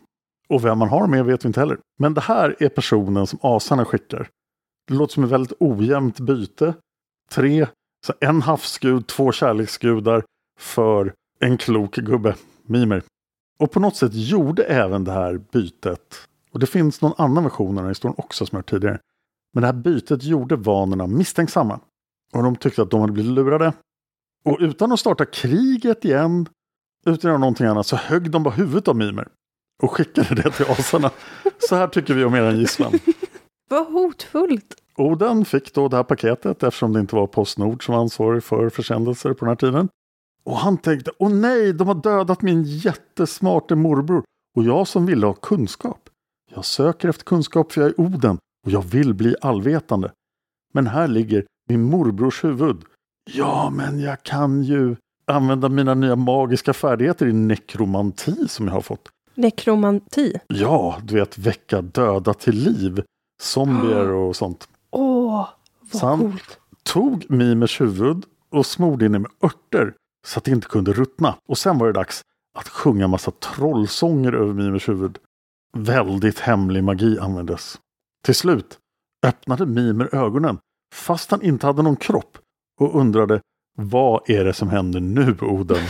[0.48, 1.78] Och vem man har med vet vi inte heller.
[1.98, 4.28] Men det här är personen som asarna skickar.
[4.88, 6.74] Det låter som ett väldigt ojämnt byte.
[7.30, 7.66] Tre,
[8.06, 10.24] så en havsgud, två kärleksgudar
[10.58, 12.34] för en klok gubbe,
[12.66, 13.02] Mimer.
[13.58, 17.68] Och på något sätt gjorde även det här bytet, och det finns någon annan version
[17.68, 18.98] av den här historien också som jag hört tidigare.
[19.54, 21.80] Men det här bytet gjorde vanerna misstänksamma.
[22.32, 23.72] Och de tyckte att de hade blivit lurade.
[24.44, 26.48] Och utan att starta kriget igen,
[27.00, 29.28] utan att göra någonting annat, så högg de bara huvudet av Mimer.
[29.82, 31.10] Och skickade det till asarna.
[31.68, 32.92] Så här tycker vi om eran gisslan.
[33.68, 34.86] Vad hotfullt!
[34.96, 38.68] Oden fick då det här paketet eftersom det inte var Postnord som var ansvarig för
[38.70, 39.88] försändelser på den här tiden.
[40.44, 44.24] Och han tänkte, åh nej, de har dödat min jättesmarte morbror
[44.56, 46.09] och jag som ville ha kunskap.
[46.54, 50.12] Jag söker efter kunskap för jag är Oden och jag vill bli allvetande.
[50.74, 52.76] Men här ligger min morbrors huvud.
[53.32, 58.80] Ja, men jag kan ju använda mina nya magiska färdigheter i nekromanti som jag har
[58.80, 59.09] fått.
[59.35, 60.32] Nekromanti?
[60.46, 63.02] Ja, du vet väcka döda till liv.
[63.42, 64.68] Zombier och sånt.
[64.98, 65.48] Åh,
[65.80, 66.59] vad Så han coolt!
[66.82, 69.94] tog Mimers huvud och smorde in det med örter
[70.26, 71.35] så att det inte kunde ruttna.
[71.48, 72.22] Och sen var det dags
[72.59, 75.18] att sjunga massa trollsånger över Mimers huvud.
[75.76, 77.78] Väldigt hemlig magi användes.
[78.24, 78.78] Till slut
[79.26, 80.59] öppnade Mimer ögonen
[80.94, 82.38] fast han inte hade någon kropp
[82.80, 83.40] och undrade
[83.78, 85.82] vad är det som händer nu Oden?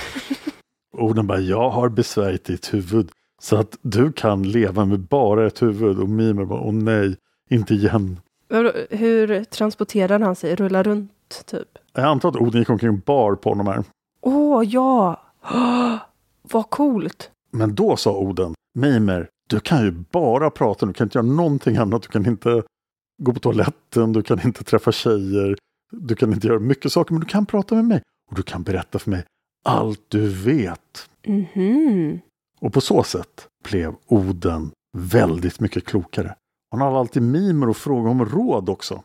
[0.98, 3.10] Oden bara, jag har besvärjt ditt huvud
[3.42, 5.98] så att du kan leva med bara ett huvud.
[5.98, 7.16] Och Mimer bara, åh nej,
[7.50, 8.20] inte igen.
[8.90, 10.56] Hur transporterar han sig?
[10.56, 11.68] Rullar runt, typ?
[11.92, 13.84] Jag antar att Oden gick omkring bar på honom här.
[14.20, 15.20] Åh, ja!
[15.54, 15.96] Åh,
[16.42, 17.30] vad coolt!
[17.50, 21.76] Men då sa Oden, Mimer, du kan ju bara prata, du kan inte göra någonting
[21.76, 22.62] annat, du kan inte
[23.22, 25.56] gå på toaletten, du kan inte träffa tjejer,
[25.92, 28.02] du kan inte göra mycket saker, men du kan prata med mig.
[28.30, 29.24] Och du kan berätta för mig
[29.66, 31.08] allt du vet.
[31.26, 32.20] Mhm.
[32.60, 36.34] Och på så sätt blev Oden väldigt mycket klokare.
[36.76, 39.02] Han hade alltid Mimer och fråga om råd också.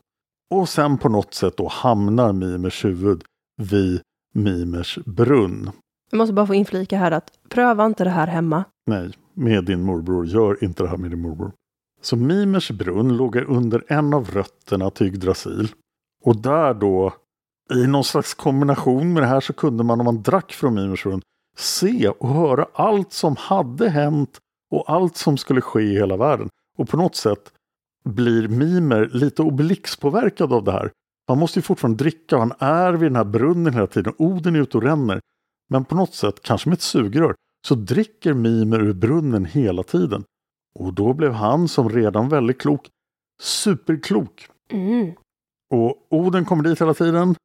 [0.49, 3.23] Och sen på något sätt då hamnar Mimers huvud
[3.57, 4.01] vid
[4.33, 5.71] Mimers brunn.
[6.11, 8.63] Jag måste bara få inflika här att pröva inte det här hemma.
[8.87, 10.25] Nej, med din morbror.
[10.25, 11.51] Gör inte det här med din morbror.
[12.01, 15.71] Så Mimers brunn låg under en av rötterna till Yggdrasil.
[16.23, 17.13] Och där då,
[17.73, 21.03] i någon slags kombination med det här så kunde man om man drack från Mimers
[21.03, 21.21] brunn
[21.57, 24.39] se och höra allt som hade hänt
[24.71, 26.49] och allt som skulle ske i hela världen.
[26.77, 27.51] Och på något sätt
[28.03, 30.91] blir Mimer lite Obelix-påverkad av det här.
[31.27, 34.13] Han måste ju fortfarande dricka och han är vid den här brunnen hela tiden.
[34.17, 35.19] Oden är ute och ränner.
[35.69, 37.35] Men på något sätt, kanske med ett sugrör,
[37.67, 40.23] så dricker Mimer ur brunnen hela tiden.
[40.79, 42.89] Och då blev han som redan väldigt klok
[43.41, 44.47] superklok.
[44.71, 45.11] Mm.
[45.73, 47.35] Och Oden kommer dit hela tiden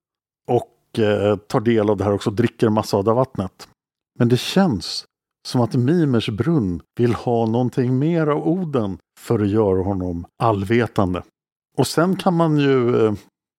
[0.48, 3.68] och eh, tar del av det här också, dricker massa av det vattnet.
[4.18, 5.04] Men det känns
[5.46, 11.22] som att Mimers brunn vill ha någonting mer av Oden för att göra honom allvetande.
[11.76, 13.14] Och sen kan man ju eh,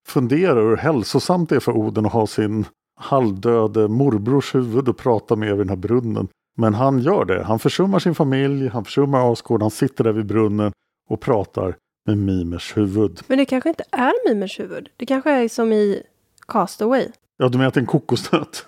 [0.07, 2.65] fundera hur hälsosamt det är för Oden att ha sin
[2.99, 6.27] halvdöde morbrors huvud och prata med vid den här brunnen.
[6.57, 7.43] Men han gör det.
[7.43, 10.71] Han försummar sin familj, han försummar Asgård, han sitter där vid brunnen
[11.09, 13.21] och pratar med Mimers huvud.
[13.27, 14.89] Men det kanske inte är Mimers huvud.
[14.97, 16.03] Det kanske är som i
[16.47, 17.07] Castaway.
[17.37, 18.65] Ja, du menar att det är en kokosnöt?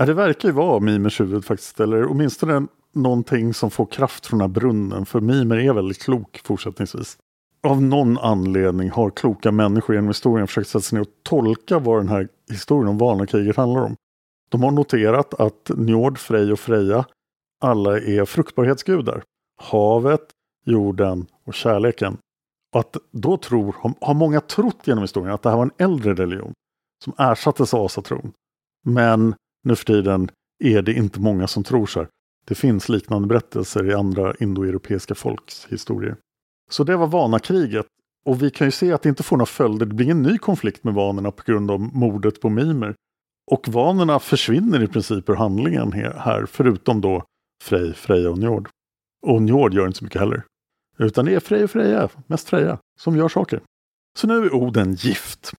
[0.00, 1.80] Ja, det verkar ju vara Mimers huvud faktiskt.
[1.80, 5.06] Eller åtminstone någonting som får kraft från den här brunnen.
[5.06, 7.18] För Mimer är väldigt klok fortsättningsvis.
[7.62, 11.98] Av någon anledning har kloka människor genom historien försökt sätta sig ner och tolka vad
[11.98, 13.96] den här historien om Valnakriget handlar om.
[14.48, 17.04] De har noterat att Njord, Frej och Freja
[17.60, 19.22] alla är fruktbarhetsgudar.
[19.62, 20.28] Havet,
[20.64, 22.16] jorden och kärleken.
[22.74, 26.14] Och att då tror, har många trott genom historien att det här var en äldre
[26.14, 26.52] religion
[27.04, 28.32] som ersattes av asatron.
[28.84, 30.30] Men nu för tiden
[30.64, 32.08] är det inte många som tror så här.
[32.44, 36.16] Det finns liknande berättelser i andra indoeuropeiska folks historier.
[36.70, 37.86] Så det var vanakriget.
[38.24, 39.86] Och vi kan ju se att det inte får några följder.
[39.86, 42.94] Det blir en ny konflikt med vanerna på grund av mordet på Mimer.
[43.50, 47.24] Och vanerna försvinner i princip ur handlingen här, förutom då
[47.62, 48.68] Frej, Freja och Njord.
[49.26, 50.42] Och Njord gör inte så mycket heller.
[50.98, 53.60] Utan det är Frej och Freja, mest Freja, som gör saker.
[54.18, 55.52] Så nu är Oden gift.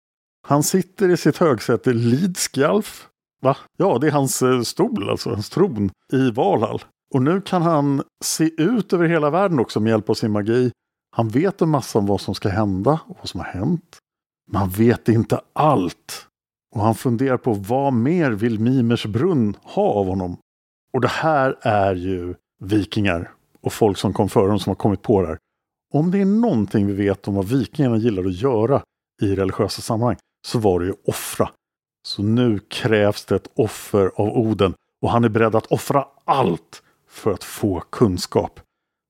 [0.47, 3.09] Han sitter i sitt högsäte Lidskjalf.
[3.41, 3.57] Va?
[3.79, 6.83] Ja, det är hans eh, stol, alltså hans tron i Valhall.
[7.15, 10.73] Och nu kan han se ut över hela världen också med hjälp av sin magi.
[11.17, 13.99] Han vet en massa om vad som ska hända och vad som har hänt.
[14.51, 16.27] Men han vet inte allt.
[16.75, 20.37] Och han funderar på vad mer vill Mimers brunn ha av honom?
[20.93, 25.03] Och det här är ju vikingar och folk som kom före dem som har kommit
[25.03, 25.39] på det här.
[25.95, 28.83] Om det är någonting vi vet om vad vikingarna gillade att göra
[29.23, 31.51] i religiösa sammanhang så var det ju offra.
[32.03, 36.83] Så nu krävs det ett offer av Oden och han är beredd att offra allt
[37.09, 38.61] för att få kunskap.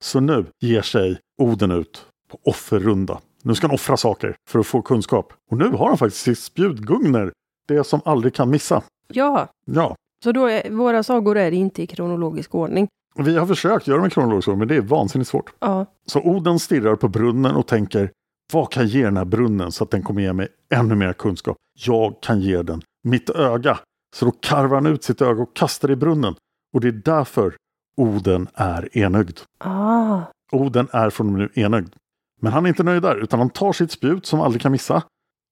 [0.03, 3.20] Så nu ger sig Oden ut på offerrunda.
[3.42, 5.33] Nu ska han offra saker för att få kunskap.
[5.50, 7.33] Och nu har han faktiskt sitt spjut Gungner,
[7.68, 8.83] det som aldrig kan missa.
[9.09, 12.88] Ja, Ja, så då är, våra sagor är inte i kronologisk ordning.
[13.18, 15.53] vi har försökt göra med kronologisk ordning, men det är vansinnigt svårt.
[15.59, 18.11] Ja, Så Oden stirrar på brunnen och tänker
[18.52, 21.12] vad kan jag ge den här brunnen så att den kommer ge mig ännu mer
[21.12, 21.56] kunskap?
[21.86, 23.78] Jag kan ge den mitt öga.
[24.16, 26.34] Så då karvar han ut sitt öga och kastar det i brunnen.
[26.74, 27.56] Och det är därför
[27.96, 29.38] Oden är enögd.
[29.58, 31.94] ah, Oden är från och med nu enögd.
[32.40, 35.02] Men han är inte nöjd där, utan han tar sitt spjut som aldrig kan missa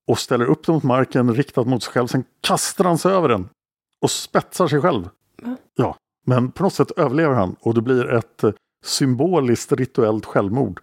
[0.08, 2.06] och ställer upp det mot marken riktat mot sig själv.
[2.06, 3.48] Sen kastar han sig över den
[4.02, 5.08] och spetsar sig själv.
[5.42, 5.56] Va?
[5.74, 8.52] Ja, men på något sätt överlever han och det blir ett eh,
[8.84, 10.80] symboliskt rituellt självmord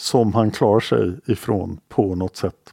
[0.00, 2.70] som han klarar sig ifrån på något sätt.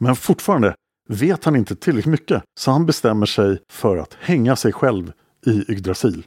[0.00, 0.74] Men fortfarande
[1.08, 5.12] vet han inte tillräckligt mycket så han bestämmer sig för att hänga sig själv
[5.46, 6.26] i Yggdrasil.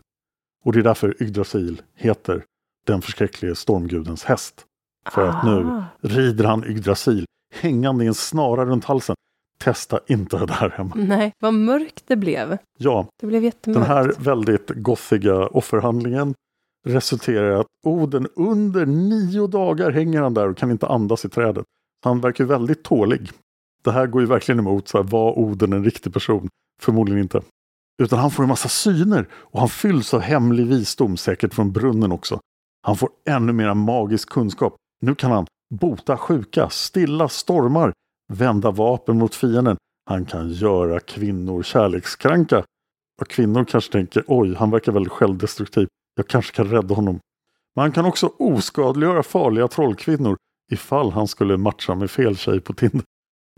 [0.66, 2.44] Och det är därför Yggdrasil heter
[2.88, 4.66] den förskräcklige stormgudens häst.
[5.10, 5.84] För att nu Ah.
[6.02, 9.16] rider han Yggdrasil hängande i en snara runt halsen.
[9.60, 10.96] Testa inte det där hemma.
[10.96, 12.58] nej, vad mörkt det blev.
[12.78, 13.88] Ja, Det blev den jättemörkt.
[13.88, 16.34] här väldigt gothiga offerhandlingen
[16.86, 21.30] resulterar i att Oden under nio dagar hänger han där och kan inte andas i
[21.30, 21.66] trädet.
[22.04, 23.30] Han verkar väldigt tålig.
[23.84, 26.50] Det här går ju verkligen emot, så här, var Oden en riktig person?
[26.82, 27.42] Förmodligen inte.
[28.04, 32.12] Utan han får en massa syner och han fylls av hemlig visdom, säkert från brunnen
[32.12, 32.40] också.
[32.82, 34.76] Han får ännu mer magisk kunskap.
[35.02, 37.94] Nu kan han bota sjuka, stilla stormar,
[38.34, 39.78] vända vapen mot fienden.
[40.10, 42.64] Han kan göra kvinnor kärlekskranka.
[43.22, 45.88] Och kvinnor kanske tänker oj, han verkar väldigt självdestruktiv.
[46.16, 47.20] Jag kanske kan rädda honom.
[47.76, 50.38] Men han kan också oskadliggöra farliga trollkvinnor
[50.72, 53.04] ifall han skulle matcha med fel tjej på Tinder.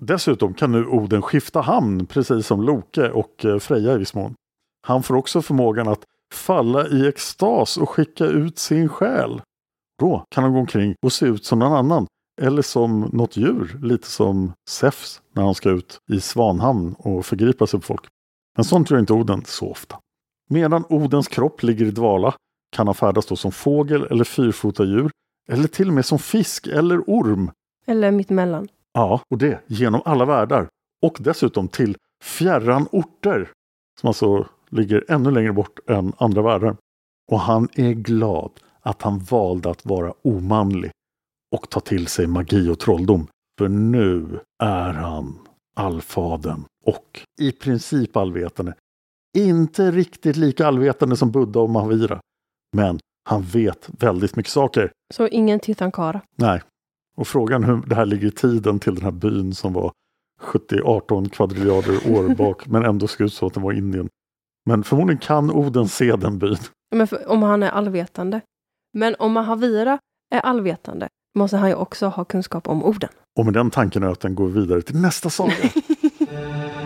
[0.01, 4.35] Dessutom kan nu Oden skifta hamn precis som Loke och eh, Freja i viss mån.
[4.87, 9.41] Han får också förmågan att falla i extas och skicka ut sin själ.
[9.99, 12.07] Då kan han gå omkring och se ut som någon annan.
[12.41, 17.67] Eller som något djur, lite som Zeus när han ska ut i Svanhamn och förgripa
[17.67, 18.07] sig på folk.
[18.55, 19.99] Men sånt gör inte Oden så ofta.
[20.49, 22.33] Medan Odens kropp ligger i dvala
[22.75, 25.12] kan han färdas då som fågel eller fyrfota djur
[25.49, 27.51] eller till och med som fisk eller orm.
[27.86, 28.67] Eller mittemellan.
[28.93, 30.67] Ja, och det genom alla världar.
[31.01, 33.51] Och dessutom till fjärran orter.
[34.01, 36.77] Som alltså ligger ännu längre bort än andra världar.
[37.32, 38.51] Och han är glad
[38.82, 40.91] att han valde att vara omanlig
[41.56, 43.27] och ta till sig magi och trolldom.
[43.60, 45.39] För nu är han
[45.75, 48.73] allfaden och i princip allvetande.
[49.38, 52.19] Inte riktigt lika allvetande som Buddha och Mahavira.
[52.75, 52.99] Men
[53.30, 54.91] han vet väldigt mycket saker.
[55.13, 56.21] Så ingen Titankara.
[56.36, 56.62] Nej.
[57.17, 59.91] Och frågan hur det här ligger i tiden till den här byn som var
[60.41, 64.10] 70-18 kvadriljarder år bak men ändå såg ut som att den var Indien.
[64.65, 66.58] Men förmodligen kan Oden se den byn.
[66.95, 68.41] Men för, om han är allvetande.
[68.93, 69.99] Men om Mahavira
[70.36, 73.10] är allvetande måste han ju också ha kunskap om orden.
[73.39, 75.53] Och med den tankenöten går vi vidare till nästa saga.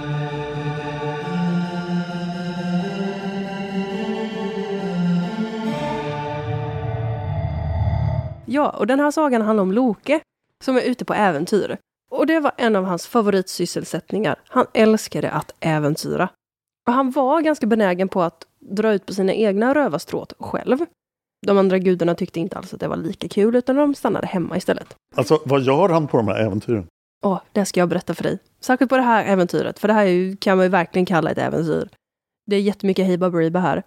[8.52, 10.20] Ja, och den här sagan handlar om Loke
[10.64, 11.78] som är ute på äventyr.
[12.12, 14.40] Och det var en av hans favoritsysselsättningar.
[14.48, 16.30] Han älskade att äventyra.
[16.88, 20.78] Och han var ganska benägen på att dra ut på sina egna rövarstråt själv.
[21.48, 24.58] De andra gudarna tyckte inte alls att det var lika kul, utan de stannade hemma
[24.58, 24.96] istället.
[25.16, 26.88] Alltså vad gör han på de här äventyren?
[27.24, 28.40] Åh, det ska jag berätta för dig.
[28.60, 31.38] Särskilt på det här äventyret, för det här ju, kan man ju verkligen kalla ett
[31.38, 31.90] äventyr.
[32.46, 33.84] Det är jättemycket hej baberiba här.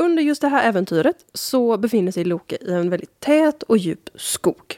[0.00, 4.10] Under just det här äventyret så befinner sig Loke i en väldigt tät och djup
[4.14, 4.76] skog.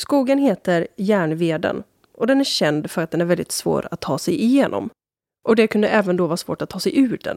[0.00, 4.18] Skogen heter Järnveden och den är känd för att den är väldigt svår att ta
[4.18, 4.90] sig igenom.
[5.44, 7.36] Och det kunde även då vara svårt att ta sig ur den,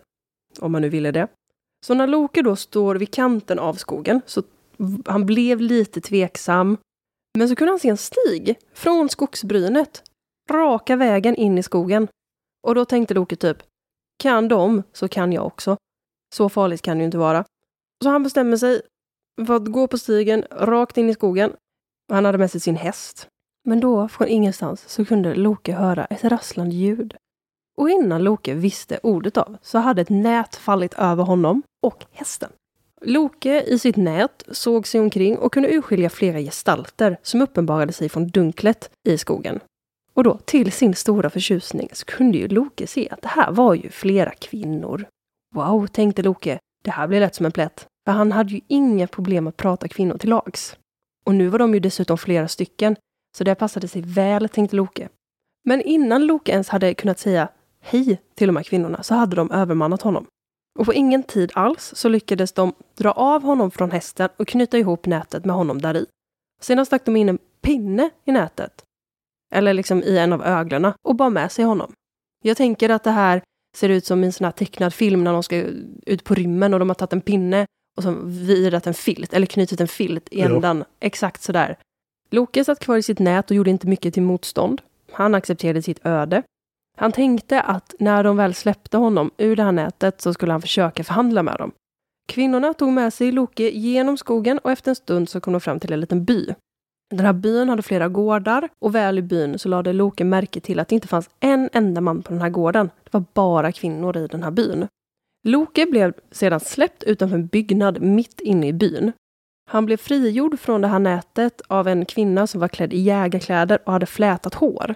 [0.60, 1.28] om man nu ville det.
[1.86, 4.44] Så när Loke då står vid kanten av skogen, så
[5.06, 6.78] han blev lite tveksam,
[7.38, 10.04] men så kunde han se en stig från skogsbrynet,
[10.50, 12.08] raka vägen in i skogen.
[12.68, 13.58] Och då tänkte Loke typ,
[14.24, 15.78] kan de så kan jag också.
[16.34, 17.46] Så farligt kan det ju inte vara.
[18.04, 18.82] Så han bestämmer sig
[19.48, 21.54] för att gå på stigen rakt in i skogen.
[22.12, 23.28] Han hade med sig sin häst.
[23.64, 27.16] Men då, från ingenstans, så kunde Loke höra ett rasslande ljud.
[27.78, 32.50] Och innan Loke visste ordet av så hade ett nät fallit över honom och hästen.
[33.02, 38.10] Loke i sitt nät såg sig omkring och kunde urskilja flera gestalter som uppenbarade sig
[38.10, 39.60] från dunklet i skogen.
[40.14, 43.74] Och då, till sin stora förtjusning, så kunde ju Loke se att det här var
[43.74, 45.06] ju flera kvinnor.
[45.56, 46.60] Wow, tänkte Loke.
[46.84, 47.88] Det här blir lätt som en plätt.
[48.06, 50.78] För han hade ju inga problem att prata kvinnor till lags.
[51.26, 52.96] Och nu var de ju dessutom flera stycken,
[53.38, 55.10] så det passade sig väl, tänkte Loke.
[55.66, 57.50] Men innan Loke ens hade kunnat säga
[57.80, 60.26] hej till de här kvinnorna så hade de övermannat honom.
[60.80, 64.78] Och på ingen tid alls så lyckades de dra av honom från hästen och knyta
[64.78, 66.06] ihop nätet med honom där i.
[66.62, 68.84] Sedan stack de in en pinne i nätet.
[69.54, 71.94] Eller liksom i en av öglorna och bar med sig honom.
[72.44, 73.42] Jag tänker att det här
[73.78, 75.56] ser ut som en sån här tecknad film när de ska
[76.06, 77.66] ut på rymmen och de har tagit en pinne
[77.98, 80.78] och så virat en filt, eller knutit en filt i ändan.
[80.78, 80.86] Ja.
[81.00, 81.78] Exakt sådär.
[82.30, 84.82] Loke satt kvar i sitt nät och gjorde inte mycket till motstånd.
[85.12, 86.44] Han accepterade sitt öde.
[86.98, 90.62] Han tänkte att när de väl släppte honom ur det här nätet så skulle han
[90.62, 91.72] försöka förhandla med dem.
[92.28, 95.80] Kvinnorna tog med sig Loke genom skogen och efter en stund så kom de fram
[95.80, 96.54] till en liten by.
[97.12, 100.80] Den här byn hade flera gårdar och väl i byn så lade Loke märke till
[100.80, 102.90] att det inte fanns en enda man på den här gården.
[103.04, 104.88] Det var bara kvinnor i den här byn.
[105.48, 109.12] Loke blev sedan släppt utanför en byggnad mitt inne i byn.
[109.70, 113.80] Han blev frigjord från det här nätet av en kvinna som var klädd i jägarkläder
[113.86, 114.96] och hade flätat hår.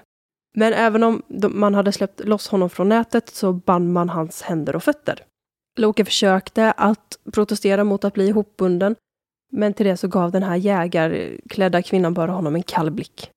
[0.57, 4.75] Men även om man hade släppt loss honom från nätet så band man hans händer
[4.75, 5.23] och fötter.
[5.77, 8.95] Loke försökte att protestera mot att bli ihopbunden,
[9.55, 13.29] men till det så gav den här jägarklädda kvinnan bara honom en kall blick.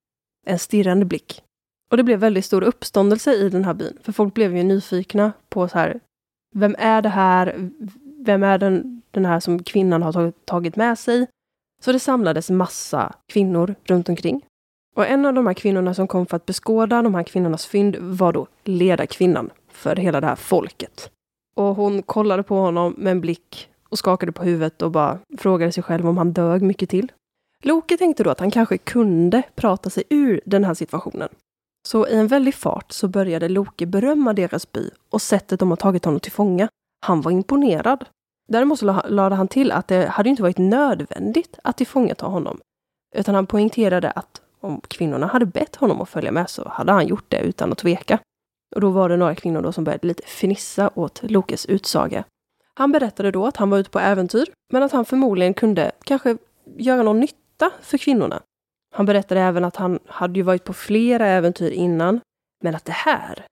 [0.47, 1.43] En stirrande blick.
[1.91, 5.33] Och det blev väldigt stor uppståndelse i den här byn, för folk blev ju nyfikna
[5.49, 6.01] på så här,
[6.55, 7.71] vem är det här?
[8.25, 11.27] Vem är den, den här som kvinnan har tagit med sig?
[11.85, 14.45] Så det samlades massa kvinnor runt omkring.
[14.97, 17.97] Och en av de här kvinnorna som kom för att beskåda de här kvinnornas fynd
[17.97, 21.11] var då ledarkvinnan för hela det här folket.
[21.57, 25.73] Och hon kollade på honom med en blick och skakade på huvudet och bara frågade
[25.73, 27.13] sig själv om han dög mycket till.
[27.63, 31.29] Loke tänkte då att han kanske kunde prata sig ur den här situationen.
[31.89, 35.77] Så i en väldig fart så började Loke berömma deras by och sättet de har
[35.77, 36.69] tagit honom till fånga.
[37.07, 38.05] Han var imponerad.
[38.49, 42.61] Däremot så lade han till att det hade inte varit nödvändigt att tillfångata honom.
[43.17, 47.07] Utan han poängterade att om kvinnorna hade bett honom att följa med så hade han
[47.07, 48.19] gjort det utan att tveka.
[48.75, 52.25] Och då var det några kvinnor då som började lite fnissa åt Lokes utsaga.
[52.79, 56.37] Han berättade då att han var ute på äventyr, men att han förmodligen kunde kanske
[56.77, 58.43] göra någon nytta för kvinnorna.
[58.95, 62.21] Han berättade även att han hade ju varit på flera äventyr innan,
[62.63, 63.47] men att det här,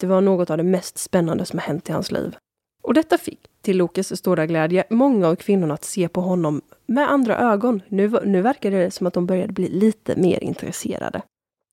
[0.00, 2.36] det var något av det mest spännande som hänt i hans liv.
[2.82, 7.10] Och detta fick, till Lokes stora glädje, många av kvinnorna att se på honom med
[7.10, 7.82] andra ögon.
[7.88, 11.22] Nu, nu verkade det som att de började bli lite mer intresserade.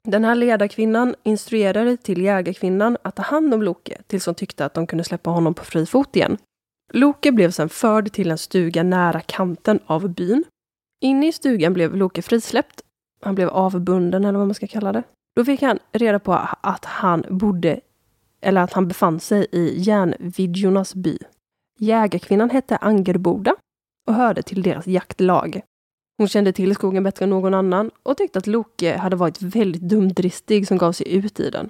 [0.08, 4.74] Den här ledarkvinnan instruerade till jägarkvinnan att ta hand om Loke tills hon tyckte att
[4.74, 6.38] de kunde släppa honom på fri fot igen.
[6.94, 10.44] Loke blev sedan förd till en stuga nära kanten av byn.
[11.02, 12.82] Inne i stugan blev Loke frisläppt.
[13.22, 15.04] Han blev avbunden eller vad man ska kalla det.
[15.36, 17.80] Då fick han reda på att han bodde,
[18.42, 21.18] eller att han befann sig i järnvidjornas by.
[21.80, 23.56] Jägarkvinnan hette Angerboda
[24.08, 25.62] och hörde till deras jaktlag.
[26.18, 29.82] Hon kände till skogen bättre än någon annan och tyckte att Loke hade varit väldigt
[29.82, 31.70] dumdristig som gav sig ut i den.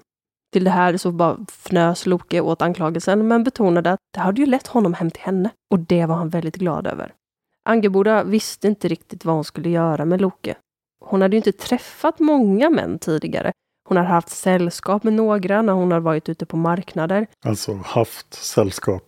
[0.54, 4.48] Till det här så bara fnös Loke åt anklagelsen men betonade att det hade ju
[4.48, 7.14] lett honom hem till henne och det var han väldigt glad över.
[7.70, 10.56] Angeboda visste inte riktigt vad hon skulle göra med Loke.
[11.06, 13.52] Hon hade ju inte träffat många män tidigare.
[13.88, 17.28] Hon hade haft sällskap med några när hon hade varit ute på marknader.
[17.46, 19.04] Alltså haft sällskap.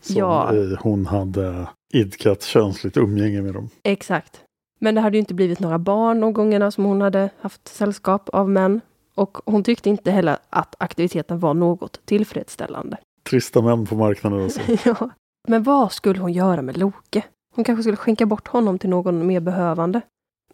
[0.00, 0.52] Som Ja.
[0.80, 3.68] hon hade idkat könsligt umgänge med dem.
[3.82, 4.40] Exakt.
[4.80, 8.28] Men det hade ju inte blivit några barn de gångerna som hon hade haft sällskap
[8.28, 8.80] av män.
[9.20, 12.96] Och hon tyckte inte heller att aktiviteten var något tillfredsställande.
[13.30, 14.60] Trista män på marknaden alltså.
[14.84, 15.10] ja.
[15.48, 17.24] Men vad skulle hon göra med Loke?
[17.54, 20.00] Hon kanske skulle skänka bort honom till någon mer behövande.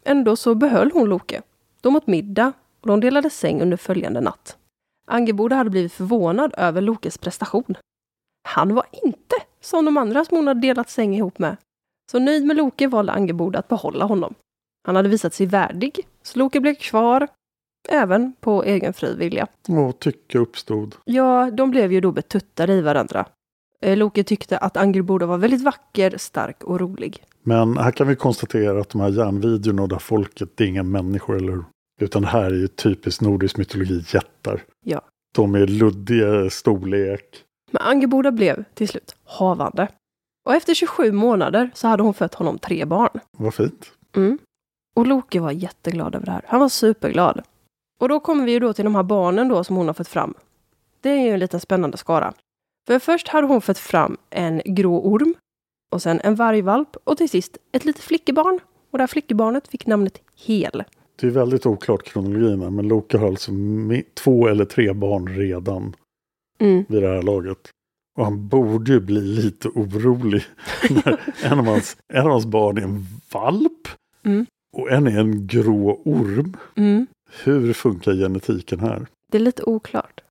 [0.03, 1.41] Ändå så behöll hon Loke.
[1.81, 4.57] De åt middag och de delade säng under följande natt.
[5.07, 7.77] Angeboda hade blivit förvånad över Lokes prestation.
[8.49, 11.57] Han var inte som de andra som hon hade delat säng ihop med.
[12.11, 14.35] Så nöjd med Loke valde Angeboda att behålla honom.
[14.87, 17.27] Han hade visat sig värdig, så Loke blev kvar,
[17.89, 19.47] även på egen fri vilja.
[19.67, 20.95] Och tycke uppstod.
[21.05, 23.25] Ja, de blev ju då betuttade i varandra.
[23.81, 27.23] Eh, Loke tyckte att Angeboda var väldigt vacker, stark och rolig.
[27.43, 31.37] Men här kan vi konstatera att de här järnvideorna här folket, det är inga människor,
[31.37, 31.63] eller hur?
[32.01, 34.63] Utan det här är ju typiskt nordisk mytologi, jättar.
[34.85, 35.01] Ja.
[35.35, 37.43] De är luddiga storlek.
[37.71, 39.87] Men Angeboda blev till slut havande.
[40.45, 43.19] Och efter 27 månader så hade hon fött honom tre barn.
[43.37, 43.91] Vad fint.
[44.15, 44.37] Mm.
[44.95, 46.41] Och Loke var jätteglad över det här.
[46.47, 47.41] Han var superglad.
[47.99, 50.07] Och då kommer vi ju då till de här barnen då som hon har fött
[50.07, 50.33] fram.
[51.01, 52.33] Det är ju en liten spännande skara.
[52.87, 55.33] För först hade hon fött fram en grå orm
[55.91, 58.59] och sen en vargvalp och till sist ett litet flickebarn.
[58.91, 60.83] Och det här flickebarnet fick namnet Hel.
[61.19, 63.51] Det är väldigt oklart kronologin här, men Loke har alltså
[64.13, 65.95] två eller tre barn redan
[66.59, 66.85] Mm.
[66.89, 67.69] vid det här laget.
[68.17, 70.43] Och han borde ju bli lite orolig
[70.89, 73.87] när en av hans, en av hans barn är en valp
[74.25, 74.45] Mm.
[74.77, 76.57] och en är en grå orm.
[76.75, 77.07] Mm.
[77.43, 79.07] Hur funkar genetiken här?
[79.31, 80.21] Det är lite oklart.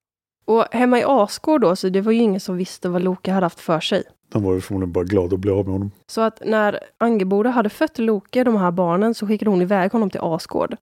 [0.45, 3.45] Och hemma i Asgård då, så det var ju ingen som visste vad Loke hade
[3.45, 4.03] haft för sig.
[4.31, 5.91] De var ju förmodligen bara glada att bli av med honom.
[6.07, 10.09] Så att när Angeboda hade fött Loke, de här barnen, så skickade hon iväg honom
[10.09, 10.75] till Asgård.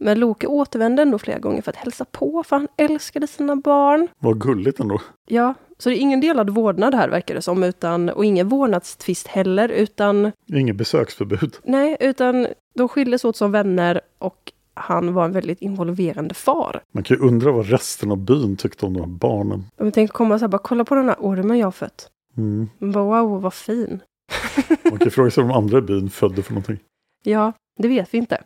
[0.00, 4.08] Men Loke återvände ändå flera gånger för att hälsa på, för han älskade sina barn.
[4.18, 5.00] Vad gulligt ändå.
[5.28, 9.26] Ja, så det är ingen delad vårdnad här verkar det som, utan, och ingen vårdnadstvist
[9.26, 11.56] heller, utan Inget besöksförbud.
[11.64, 16.82] nej, utan de skildes åt som vänner och han var en väldigt involverande far.
[16.92, 19.64] Man kan ju undra vad resten av byn tyckte om de här barnen.
[19.76, 22.08] De tänkte komma så här, bara kolla på den här ormen jag har fött.
[22.36, 22.68] Mm.
[22.78, 24.00] Bara, wow, vad fin.
[24.90, 26.78] Man kan fråga sig vad de andra i byn födde för någonting.
[27.24, 28.42] Ja, det vet vi inte.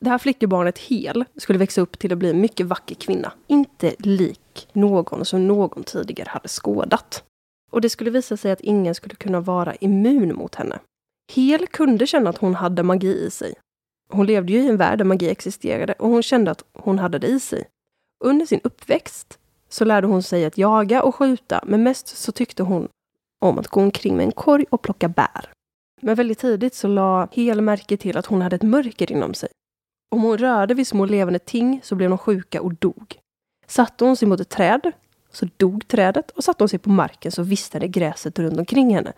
[0.00, 3.32] Det här flickebarnet Hel skulle växa upp till att bli en mycket vacker kvinna.
[3.46, 7.24] Inte lik någon som någon tidigare hade skådat.
[7.70, 10.78] Och det skulle visa sig att ingen skulle kunna vara immun mot henne.
[11.32, 13.54] Hel kunde känna att hon hade magi i sig.
[14.08, 17.18] Hon levde ju i en värld där magi existerade och hon kände att hon hade
[17.18, 17.64] det i sig.
[18.24, 19.38] Under sin uppväxt
[19.68, 22.88] så lärde hon sig att jaga och skjuta, men mest så tyckte hon
[23.40, 25.52] om att gå omkring med en korg och plocka bär.
[26.00, 29.48] Men väldigt tidigt så la Hel märke till att hon hade ett mörker inom sig.
[30.10, 33.14] Om hon rörde vid små levande ting så blev de sjuka och dog.
[33.66, 34.92] Satte hon sig mot ett träd
[35.32, 39.12] så dog trädet och satte hon sig på marken så vissnade gräset runt omkring henne.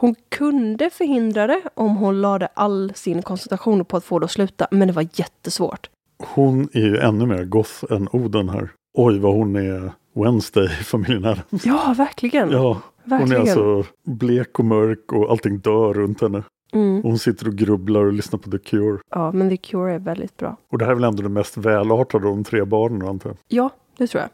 [0.00, 4.30] Hon kunde förhindra det om hon lade all sin koncentration på att få det att
[4.30, 5.90] sluta, men det var jättesvårt.
[6.34, 8.70] Hon är ju ännu mer goth än Oden här.
[8.98, 11.66] Oj vad hon är Wednesday i familjen Addams.
[11.66, 12.50] Ja, verkligen.
[12.50, 13.42] Ja, hon är verkligen.
[13.42, 16.42] alltså blek och mörk och allting dör runt henne.
[16.72, 17.02] Mm.
[17.02, 18.98] Hon sitter och grubblar och lyssnar på The Cure.
[19.10, 20.56] Ja, men The Cure är väldigt bra.
[20.72, 23.36] Och det här är väl ändå det mest välartade av de tre barnen antar jag.
[23.48, 24.30] Ja, det tror jag.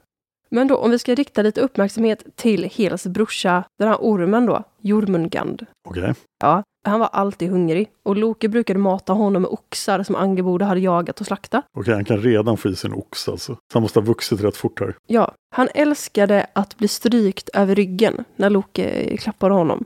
[0.48, 4.62] Men då om vi ska rikta lite uppmärksamhet till Hels brorsa, den här ormen då,
[4.80, 5.66] Jormungand.
[5.88, 6.14] Okej.
[6.42, 10.80] Ja, han var alltid hungrig och Loke brukade mata honom med oxar som Angeboda hade
[10.80, 11.64] jagat och slaktat.
[11.78, 13.54] Okej, han kan redan få i sig en ox alltså.
[13.54, 14.96] Så han måste ha vuxit rätt fort här.
[15.06, 19.84] Ja, han älskade att bli strykt över ryggen när Loke klappade honom.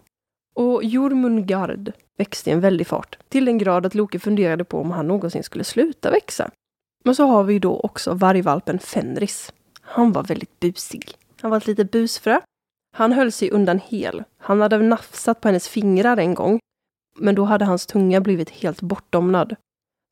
[0.55, 4.91] Och Jormungard växte i en väldig fart, till den grad att Loke funderade på om
[4.91, 6.51] han någonsin skulle sluta växa.
[7.05, 9.53] Men så har vi då också vargvalpen Fenris.
[9.91, 11.11] Han var väldigt busig.
[11.41, 12.41] Han var ett litet busfrö.
[12.97, 14.23] Han höll sig undan hel.
[14.39, 16.59] Han hade nafsat på hennes fingrar en gång,
[17.19, 19.57] men då hade hans tunga blivit helt bortdomnad.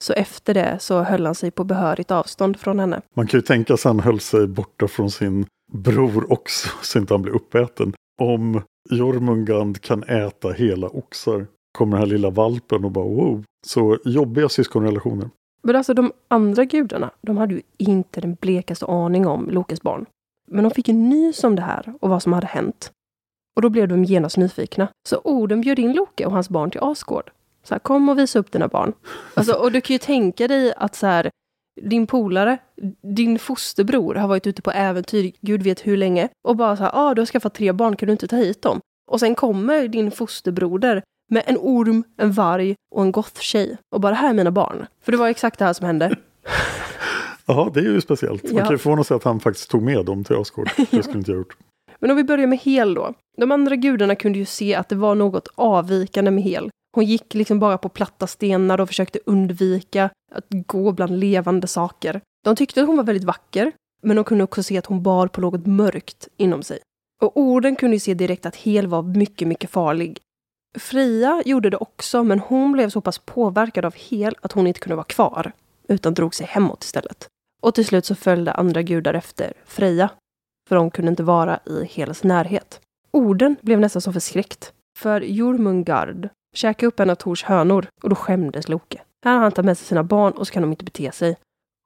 [0.05, 3.01] Så efter det så höll han sig på behörigt avstånd från henne.
[3.17, 6.99] Man kan ju tänka sig att han höll sig borta från sin bror också så
[6.99, 7.93] inte han blir uppäten.
[8.21, 11.47] Om Jormungand kan äta hela oxar
[11.79, 13.45] kommer den här lilla valpen och bara wow.
[13.67, 15.31] Så jobbiga syskonrelationer.
[15.63, 20.07] Men alltså de andra gudarna, de hade ju inte den blekaste aning om Lokes barn.
[20.51, 22.93] Men de fick ju nys om det här och vad som hade hänt.
[23.57, 24.89] Och då blev de genast nyfikna.
[25.09, 27.31] Så Oden bjöd in Loke och hans barn till Asgård.
[27.63, 28.93] Så här, kom och visa upp dina barn.
[29.35, 31.31] Alltså, och du kan ju tänka dig att så här,
[31.81, 32.59] din polare,
[33.03, 36.29] din fosterbror har varit ute på äventyr, gud vet hur länge.
[36.49, 38.63] Och bara så här, ah, du har skaffat tre barn, kan du inte ta hit
[38.63, 38.81] dem?
[39.11, 43.77] Och sen kommer din fosterbroder med en orm, en varg och en goth-tjej.
[43.95, 44.87] Och bara, här är mina barn.
[45.03, 46.17] För det var exakt det här som hände.
[47.51, 48.45] Ja, det är ju speciellt.
[48.45, 48.63] Man Ja.
[48.65, 50.71] kan ju förvåna sig att han faktiskt tog med dem till Asgård.
[50.91, 51.57] Det skulle inte jag gjort.
[52.01, 53.15] Men om vi börjar med Hel då.
[53.37, 56.71] De andra gudarna kunde ju se att det var något avvikande med Hel.
[56.95, 62.21] Hon gick liksom bara på platta stenar och försökte undvika att gå bland levande saker.
[62.45, 63.73] De tyckte att hon var väldigt vacker,
[64.03, 66.79] men de kunde också se att hon bar på något mörkt inom sig.
[67.23, 70.19] Och orden kunde ju se direkt att Hel var mycket, mycket farlig.
[70.79, 74.81] Freja gjorde det också, men hon blev så pass påverkad av Hel att hon inte
[74.81, 75.53] kunde vara kvar,
[75.89, 77.29] utan drog sig hemåt istället.
[77.63, 80.11] Och till slut så följde andra gudar efter Freja,
[80.69, 82.81] för de kunde inte vara i Hels närhet.
[83.11, 88.17] Orden blev nästan som förskräckt, för Jormungard käkade upp en av Tors hönor och då
[88.17, 89.01] skämdes Loke.
[89.25, 91.37] Här har han tagit med sig sina barn och så kan de inte bete sig.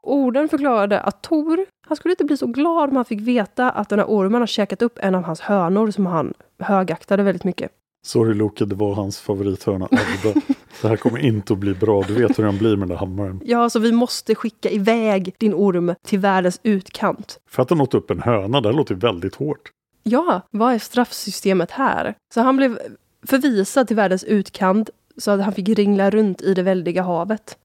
[0.03, 3.89] Orden förklarade att Tor, han skulle inte bli så glad om han fick veta att
[3.89, 7.73] den här ormen har käkat upp en av hans hönor som han högaktade väldigt mycket.
[8.05, 10.41] Sorry Loke, det var hans favorithörna Adda.
[10.83, 12.03] Det här kommer inte att bli bra.
[12.03, 13.41] Du vet hur han blir med den där hammaren.
[13.45, 17.39] Ja, så vi måste skicka iväg din orm till världens utkant.
[17.51, 19.71] För att han åt upp en höna, det här låter väldigt hårt.
[20.03, 22.15] Ja, vad är straffsystemet här?
[22.35, 22.79] Så han blev
[23.27, 27.59] förvisad till världens utkant så att han fick ringla runt i det väldiga havet.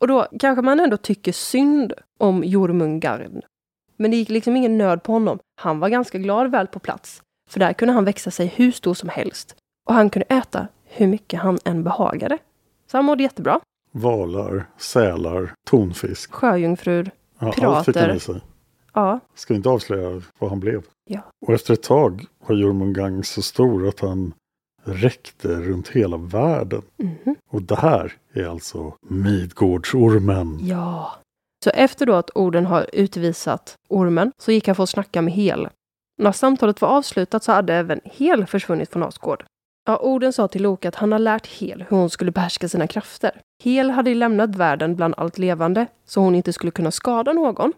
[0.00, 3.42] Och då kanske man ändå tycker synd om Jormungard.
[3.96, 5.38] Men det gick liksom ingen nöd på honom.
[5.60, 7.22] Han var ganska glad väl på plats.
[7.50, 9.56] För där kunde han växa sig hur stor som helst.
[9.88, 12.38] Och han kunde äta hur mycket han än behagade.
[12.90, 13.60] Så han mådde jättebra.
[13.92, 16.32] Valar, sälar, tonfisk.
[16.32, 18.14] Sjöjungfrur, Ja, allt fick han pirater.
[18.14, 18.40] i sig.
[18.94, 19.20] Ja.
[19.34, 20.82] Ska inte avslöja vad han blev?
[21.04, 21.20] Ja.
[21.46, 24.34] Och efter ett tag var Jormungand så stor att han
[24.84, 26.82] räckte runt hela världen.
[26.96, 27.36] Mhm.
[27.50, 30.58] Och det här är alltså Midgårdsormen.
[30.62, 31.12] Ja.
[31.64, 35.32] Så efter då att orden har utvisat ormen så gick han för att snacka med
[35.32, 35.68] Hel.
[36.22, 39.44] När samtalet var avslutat så hade även Hel försvunnit från Asgård.
[39.86, 42.86] Ja, orden sa till Loke att han har lärt Hel hur hon skulle behärska sina
[42.86, 43.40] krafter.
[43.62, 47.72] Hel hade lämnat världen bland allt levande så hon inte skulle kunna skada någon.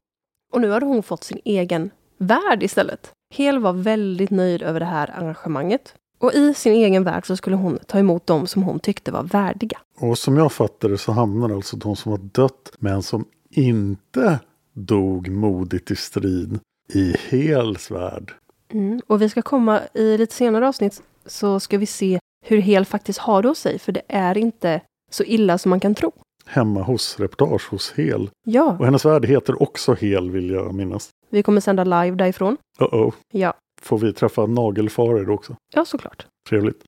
[0.53, 3.13] Och nu hade hon fått sin egen värld istället.
[3.35, 5.95] Hel var väldigt nöjd över det här arrangemanget.
[6.19, 9.23] Och i sin egen värld så skulle hon ta emot dem som hon tyckte var
[9.23, 9.79] värdiga.
[9.99, 14.39] Och som jag fattar det så hamnar alltså de som har dött men som inte
[14.73, 16.59] dog modigt i strid
[16.93, 18.33] i Hels värld.
[18.73, 19.01] Mm.
[19.07, 23.19] Och vi ska komma i lite senare avsnitt så ska vi se hur Hel faktiskt
[23.19, 23.79] har det hos sig.
[23.79, 26.13] För det är inte så illa som man kan tro.
[26.47, 28.31] Hemma hos reportage hos Hel.
[28.45, 31.09] Ja, Och hennes värld heter också Hel vill jag minnas.
[31.31, 32.57] vi kommer sända live därifrån.
[32.81, 33.13] Uh-oh.
[33.33, 35.57] Ja, Får vi träffa nagelfarer också?
[35.75, 36.27] ja såklart.
[36.49, 36.85] Trevligt.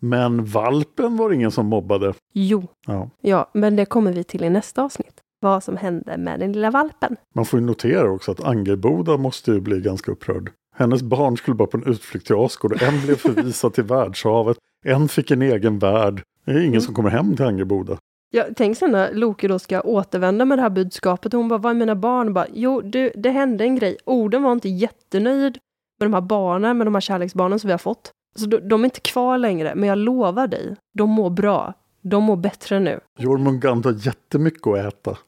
[0.00, 2.14] Men valpen var det ingen som mobbade.
[2.32, 3.10] Jo, Ja.
[3.20, 5.20] ja, men det kommer vi till i nästa avsnitt.
[5.42, 7.16] Vad som hände med den lilla valpen.
[7.34, 10.50] Man får ju notera också att Angerboda måste ju bli ganska upprörd.
[10.80, 14.56] Hennes barn skulle bara på en utflykt till Asgård en blev förvisad till världshavet.
[14.84, 16.22] En fick en egen värld.
[16.44, 16.80] Det är ingen Mm.
[16.80, 17.98] som kommer hem till Angerboda.
[18.30, 21.34] Ja, tänk sen när Loke då ska återvända med det här budskapet.
[21.34, 22.32] Och hon bara, vad är mina barn?
[22.34, 23.96] Bara, jo, du, det hände en grej.
[24.04, 25.58] Orden var inte jättenöjd
[26.00, 28.10] med de här barnen, med de här kärleksbarnen som vi har fått.
[28.36, 31.74] Så de, de är inte kvar längre, men jag lovar dig, de mår bra.
[32.02, 33.00] De mår bättre nu.
[33.18, 35.18] Jormungand har jättemycket att äta.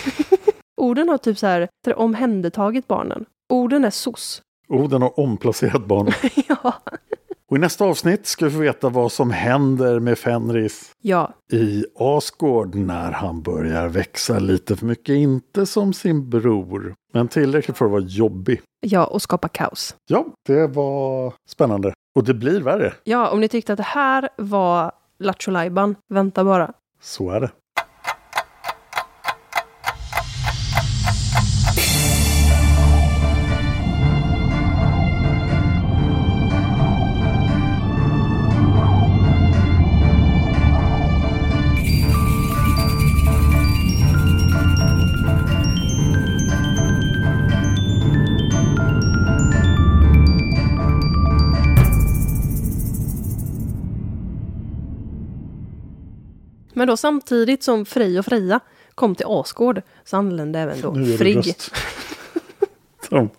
[0.76, 3.24] Orden har typ så här omhändertagit barnen.
[3.52, 4.42] Orden är sos.
[4.68, 6.12] Oden har omplacerat barnen.
[6.48, 6.74] ja.
[7.50, 11.84] Och i nästa avsnitt ska vi få veta vad som händer med Fenris Ja, i
[11.98, 15.14] Asgård när han börjar växa lite för mycket.
[15.14, 18.60] Inte som sin bror, men tillräckligt för att vara jobbig.
[18.80, 19.94] ja, och skapa kaos.
[20.08, 21.92] Ja, det var spännande.
[22.16, 22.92] Och det blir värre.
[23.04, 25.52] Ja, om ni tyckte att det här var Lattjo
[26.08, 26.72] vänta bara.
[27.00, 27.50] Så är det.
[56.86, 58.60] Men då samtidigt som Frej och Freja
[58.94, 61.54] kom till Asgård så anlände även då Frigg.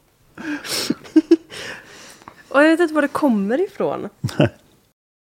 [2.50, 4.10] Och jag vet inte var det kommer ifrån.